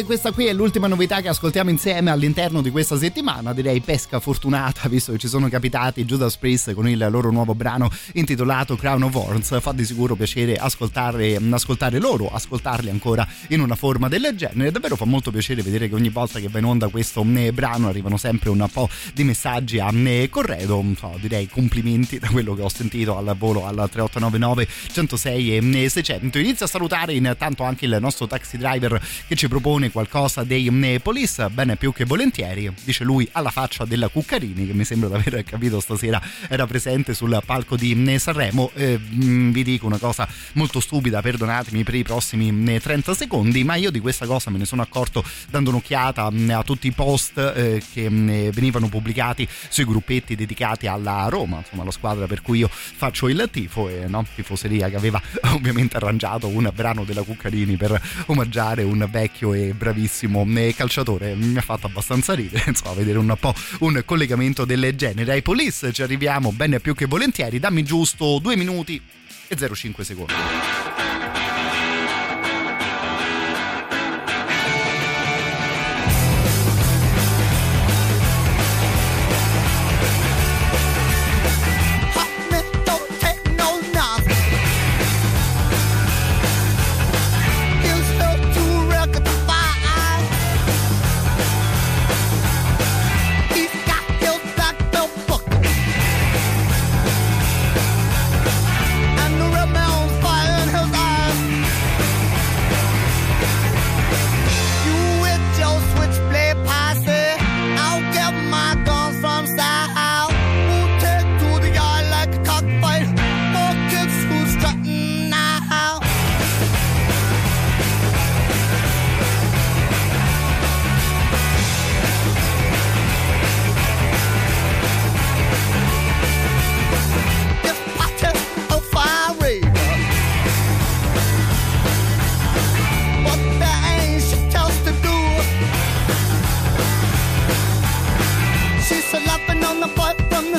[0.06, 4.88] questa qui è l'ultima novità che ascoltiamo insieme all'interno di questa settimana, direi pesca fortunata,
[4.90, 9.16] visto che ci sono capitati Judas Priest con il loro nuovo brano intitolato Crown of
[9.16, 9.60] Horns.
[9.62, 14.72] Fa di sicuro piacere ascoltare, ascoltare loro, ascoltarli ancora in una forma del genere.
[14.72, 17.88] Davvero fa molto piacere vedere che ogni volta che va in onda questo eh, brano
[17.88, 20.84] arrivano sempre un po' di messaggi a eh, corredo.
[20.98, 26.38] So, direi complimenti da quello che ho sentito al volo al 3899 106 e 600.
[26.40, 30.98] Inizio a salutare intanto anche il nostro taxi driver che ci propone qualcosa dei mm,
[30.98, 35.16] Police, bene più che volentieri, dice lui alla faccia della Cuccarini, che mi sembra di
[35.16, 38.72] aver capito stasera era presente sul palco di mm, Sanremo.
[38.74, 43.76] Eh, mm, vi dico una cosa molto stupida, perdonatemi per i prossimi 30 secondi, ma
[43.76, 47.82] io di questa cosa me ne sono accorto dando un'occhiata a tutti i post eh,
[47.94, 53.28] che venivano pubblicati sui gruppetti dedicati alla Roma, insomma la squadra per cui io faccio
[53.28, 55.22] il tifo e no, tifoseria che aveva
[55.54, 60.46] ovviamente arrangiato un brano della Cuccarini per omaggiare un vecchio e bravissimo
[60.76, 61.34] calciatore.
[61.34, 65.32] Mi ha fatto abbastanza ridere, insomma, vedere un po' un collegamento del genere.
[65.32, 67.58] Ai police ci arriviamo bene più che volentieri.
[67.58, 69.02] Dammi giusto due minuti
[69.48, 70.34] e 05 secondi.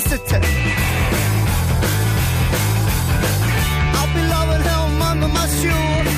[0.09, 0.37] city.
[3.97, 6.12] I'll be loving him under my shoe.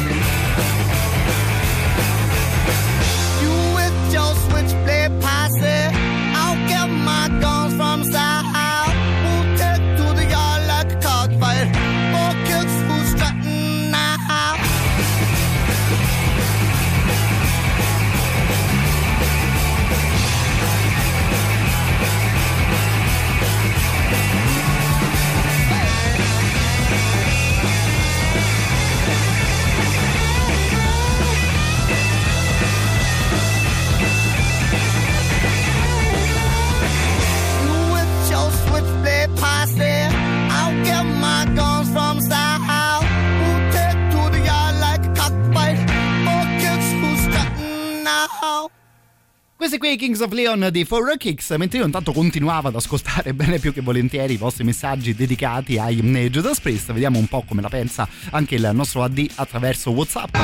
[49.94, 53.72] I Kings of Leon di For Kicks, mentre io intanto continuavo ad ascoltare bene più
[53.72, 56.92] che volentieri i vostri messaggi dedicati ai Judas Priest.
[56.92, 60.36] Vediamo un po' come la pensa anche il nostro AD attraverso WhatsApp.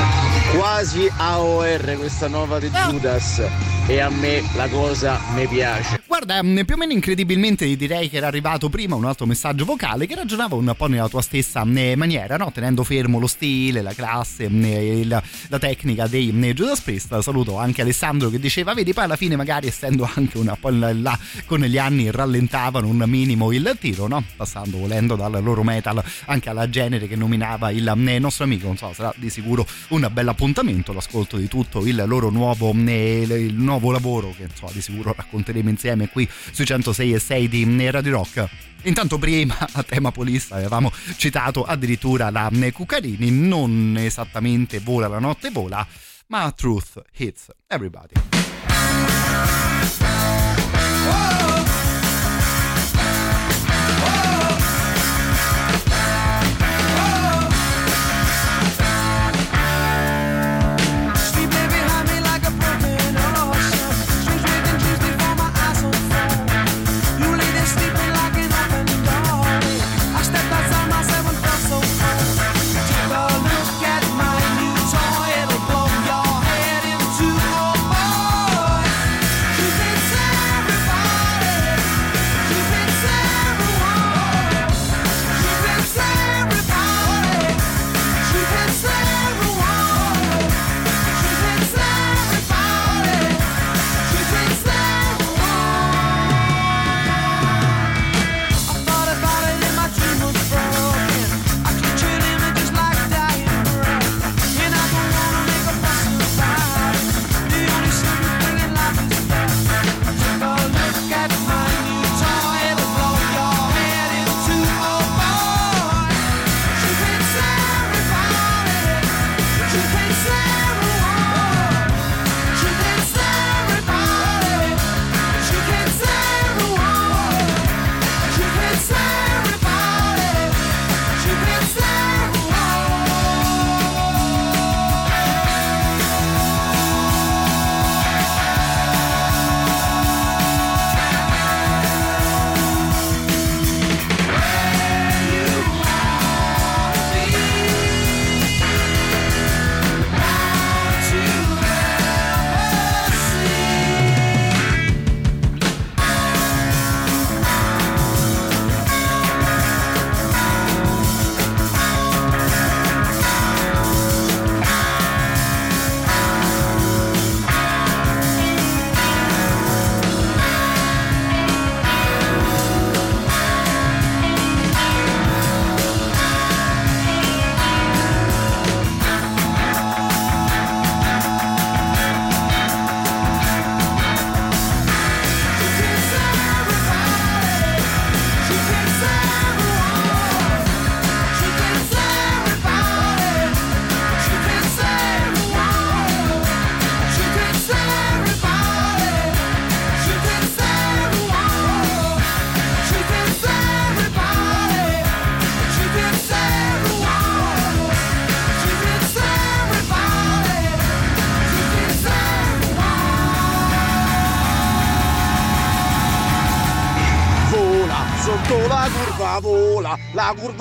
[0.53, 3.41] Quasi AOR questa nuova di Judas
[3.87, 6.01] e a me la cosa mi piace.
[6.05, 10.05] Guarda, mm, più o meno incredibilmente direi che era arrivato prima un altro messaggio vocale
[10.05, 12.51] che ragionava un po' nella tua stessa mm, maniera, no?
[12.51, 17.19] tenendo fermo lo stile, la classe, mm, il, la tecnica dei Judas Priest.
[17.19, 21.17] Saluto anche Alessandro che diceva, vedi, poi alla fine magari essendo anche un po' là
[21.45, 24.23] con gli anni rallentavano un minimo il tiro, no?
[24.35, 28.91] passando volendo dal loro metal anche alla genere che nominava il nostro amico, non so,
[28.93, 34.33] sarà di sicuro un bel appuntamento l'ascolto di tutto il loro nuovo, il nuovo lavoro
[34.35, 38.49] che so, di sicuro racconteremo insieme qui sui 106 e 6 di Radio Rock.
[38.83, 45.51] Intanto prima a tema polista avevamo citato addirittura la Cuccarini, non esattamente vola la notte
[45.51, 45.85] vola,
[46.29, 49.20] ma Truth Hits Everybody.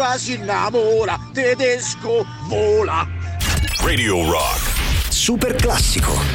[0.00, 3.06] Curva si innamora, tedesco vola.
[3.82, 5.10] Radio Rock.
[5.10, 6.29] Super classico.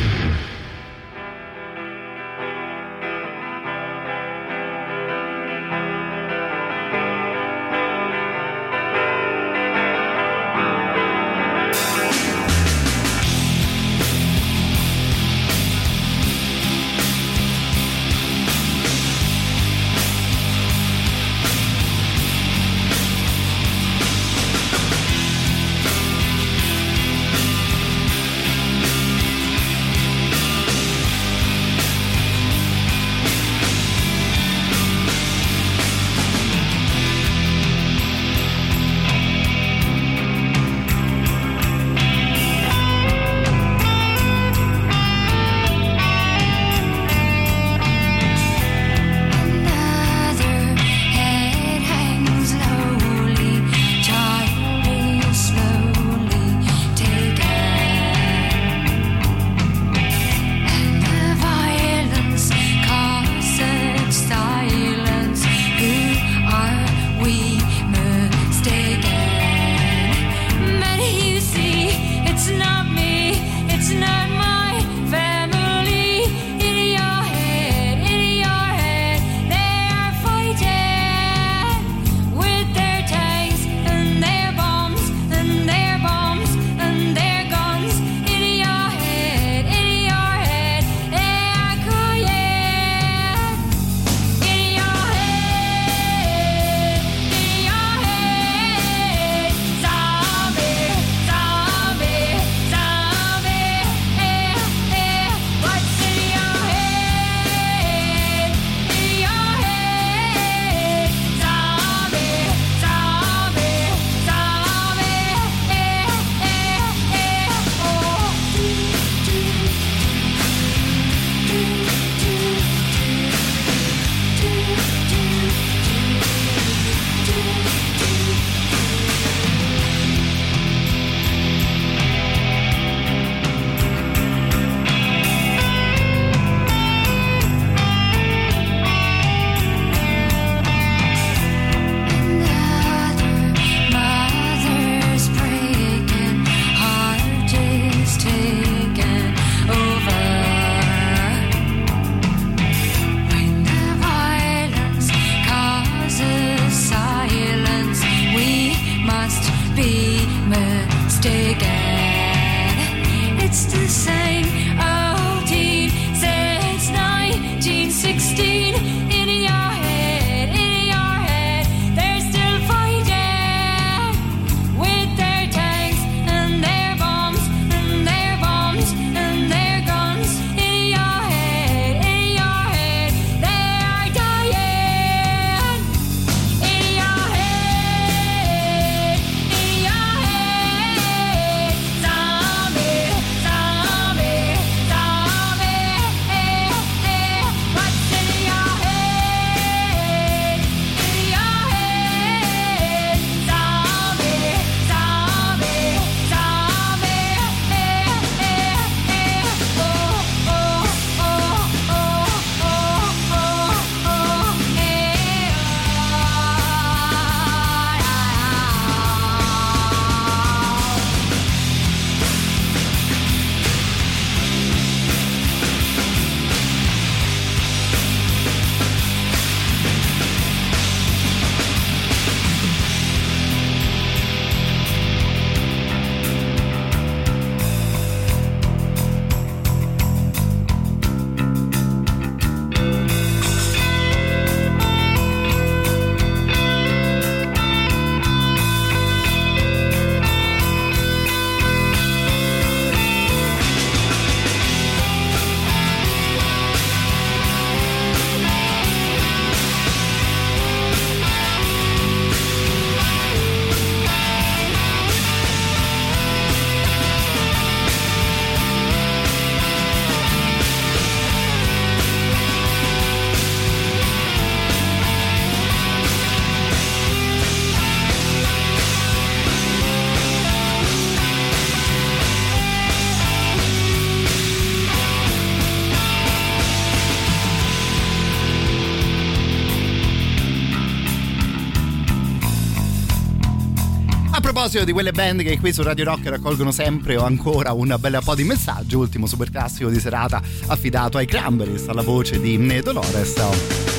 [294.65, 298.19] Proposito di quelle band che qui su Radio Rock raccolgono sempre o ancora un bel
[298.23, 303.94] po' di messaggi, ultimo super classico di serata affidato ai Cranberries alla voce di Dolores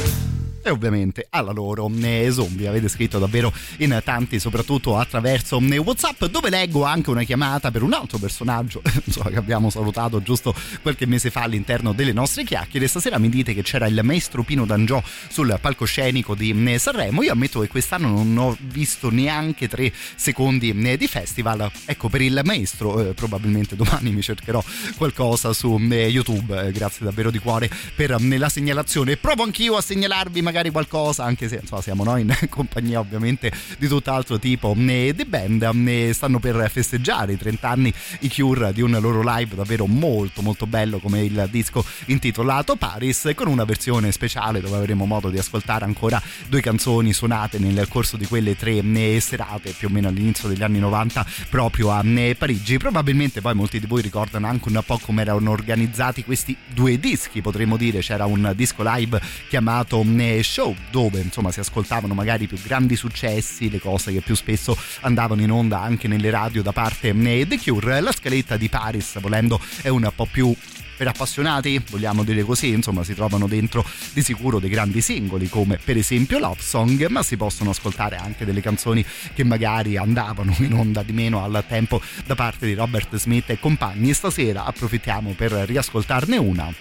[0.69, 2.69] e ovviamente alla loro eh, zombie.
[2.69, 7.83] Avete scritto davvero in tanti, soprattutto attraverso eh, WhatsApp, dove leggo anche una chiamata per
[7.83, 12.89] un altro personaggio insomma, che abbiamo salutato giusto qualche mese fa all'interno delle nostre chiacchiere.
[12.89, 17.23] Stasera mi dite che c'era il maestro Pino D'Angiò sul palcoscenico di eh, Sanremo.
[17.23, 21.71] Io ammetto che quest'anno non ho visto neanche tre secondi di festival.
[21.85, 24.63] Ecco, per il maestro, eh, probabilmente domani mi cercherò
[24.97, 26.71] qualcosa su eh, YouTube.
[26.73, 29.17] grazie davvero di cuore per eh, la segnalazione.
[29.17, 33.53] Provo anch'io a segnalarvi magari magari qualcosa, anche se insomma, siamo noi in compagnia ovviamente
[33.79, 34.75] di tutt'altro tipo.
[34.77, 39.87] Di band, stanno per festeggiare i 30 anni i Cure di un loro live davvero
[39.87, 45.29] molto molto bello come il disco intitolato Paris con una versione speciale dove avremo modo
[45.29, 48.81] di ascoltare ancora due canzoni suonate nel corso di quelle tre
[49.21, 52.03] serate più o meno all'inizio degli anni 90 proprio a
[52.37, 52.79] Parigi.
[52.79, 57.41] Probabilmente poi molti di voi ricordano anche un po' come erano organizzati questi due dischi
[57.43, 58.01] potremmo dire.
[58.01, 60.03] C'era un disco live chiamato
[60.47, 64.77] show dove insomma si ascoltavano magari i più grandi successi, le cose che più spesso
[65.01, 68.01] andavano in onda anche nelle radio da parte eh, The Cure.
[68.01, 70.55] La scaletta di Paris, volendo, è un po' più
[70.97, 75.79] per appassionati, vogliamo dire così, insomma si trovano dentro di sicuro dei grandi singoli come
[75.83, 79.05] per esempio Love Song, ma si possono ascoltare anche delle canzoni
[79.35, 83.61] che magari andavano in onda di meno al tempo da parte di Robert Smith e
[83.61, 84.15] compagni.
[84.15, 86.73] Stasera approfittiamo per riascoltarne una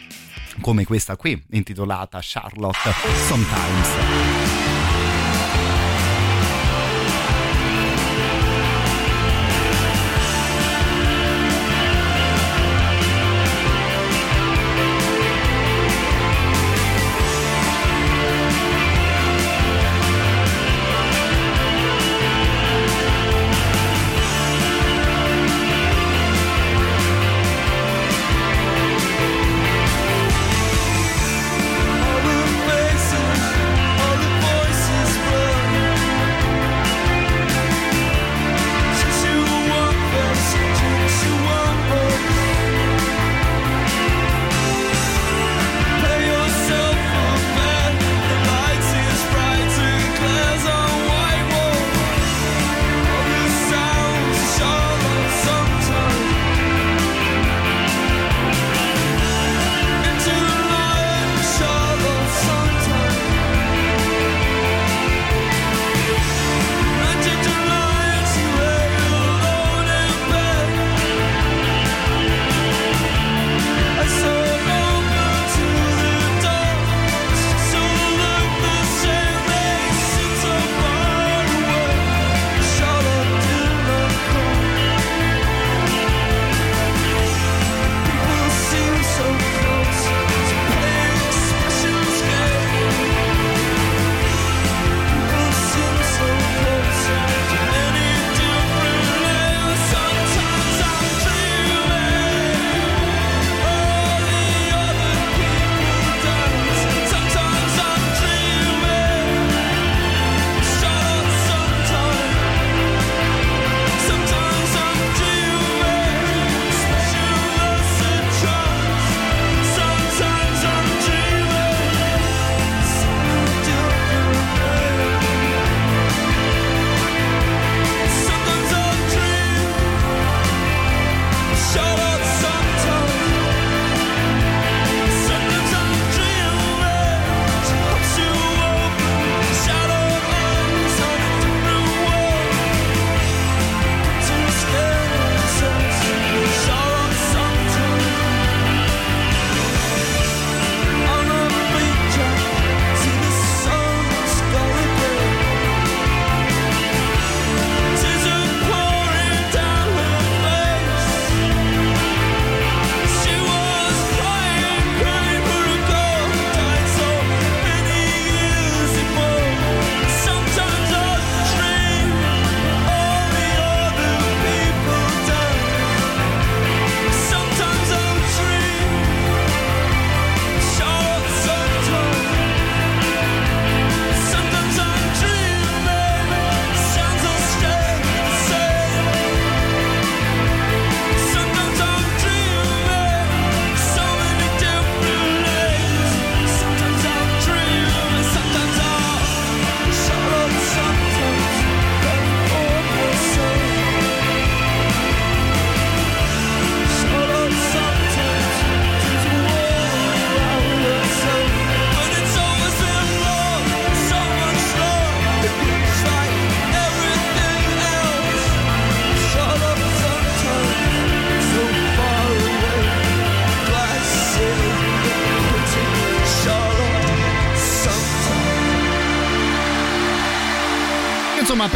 [0.62, 2.92] come questa qui intitolata Charlotte
[3.28, 4.65] Sometimes.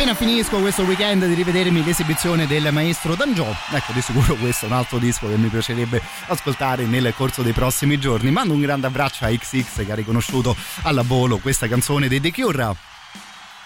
[0.10, 4.70] Appena finisco questo weekend di rivedermi l'esibizione del maestro Danjò ecco di sicuro questo è
[4.70, 8.32] un altro disco che mi piacerebbe ascoltare nel corso dei prossimi giorni.
[8.32, 12.32] Mando un grande abbraccio a XX che ha riconosciuto alla volo questa canzone dei The
[12.32, 12.76] Cure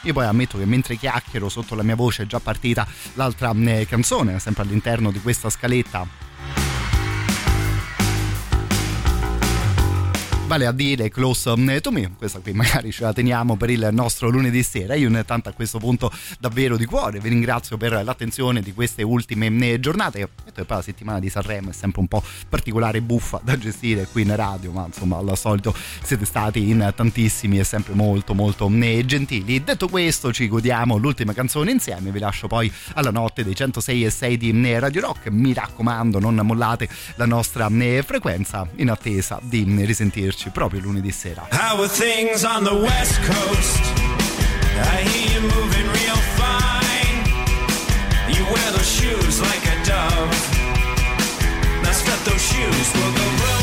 [0.02, 3.86] io poi ammetto che mentre chiacchiero sotto la mia voce è già partita l'altra eh,
[3.88, 6.06] canzone, sempre all'interno di questa scaletta
[10.54, 12.12] vale a dire Close eh, to Me.
[12.16, 14.94] Questa qui magari ce la teniamo per il nostro lunedì sera.
[14.94, 19.48] Io intanto a questo punto davvero di cuore vi ringrazio per l'attenzione di queste ultime
[19.48, 20.20] eh, giornate.
[20.20, 24.06] E poi la settimana di Sanremo è sempre un po' particolare e buffa da gestire
[24.12, 25.74] qui in radio, ma insomma al solito
[26.04, 29.64] siete stati in tantissimi e sempre molto molto eh, gentili.
[29.64, 34.10] Detto questo ci godiamo l'ultima canzone insieme, vi lascio poi alla notte dei 106 e
[34.12, 35.30] 6 di Radio Rock.
[35.32, 37.68] Mi raccomando non mollate la nostra
[38.04, 41.48] frequenza in attesa di risentirci proprio lunedì sera.
[41.52, 43.82] How things on the West Coast?
[44.76, 47.24] I hear you moving real fine.
[48.28, 50.36] You wear those shoes like a dove.
[51.82, 53.63] Now step those shoes, we'll go roaming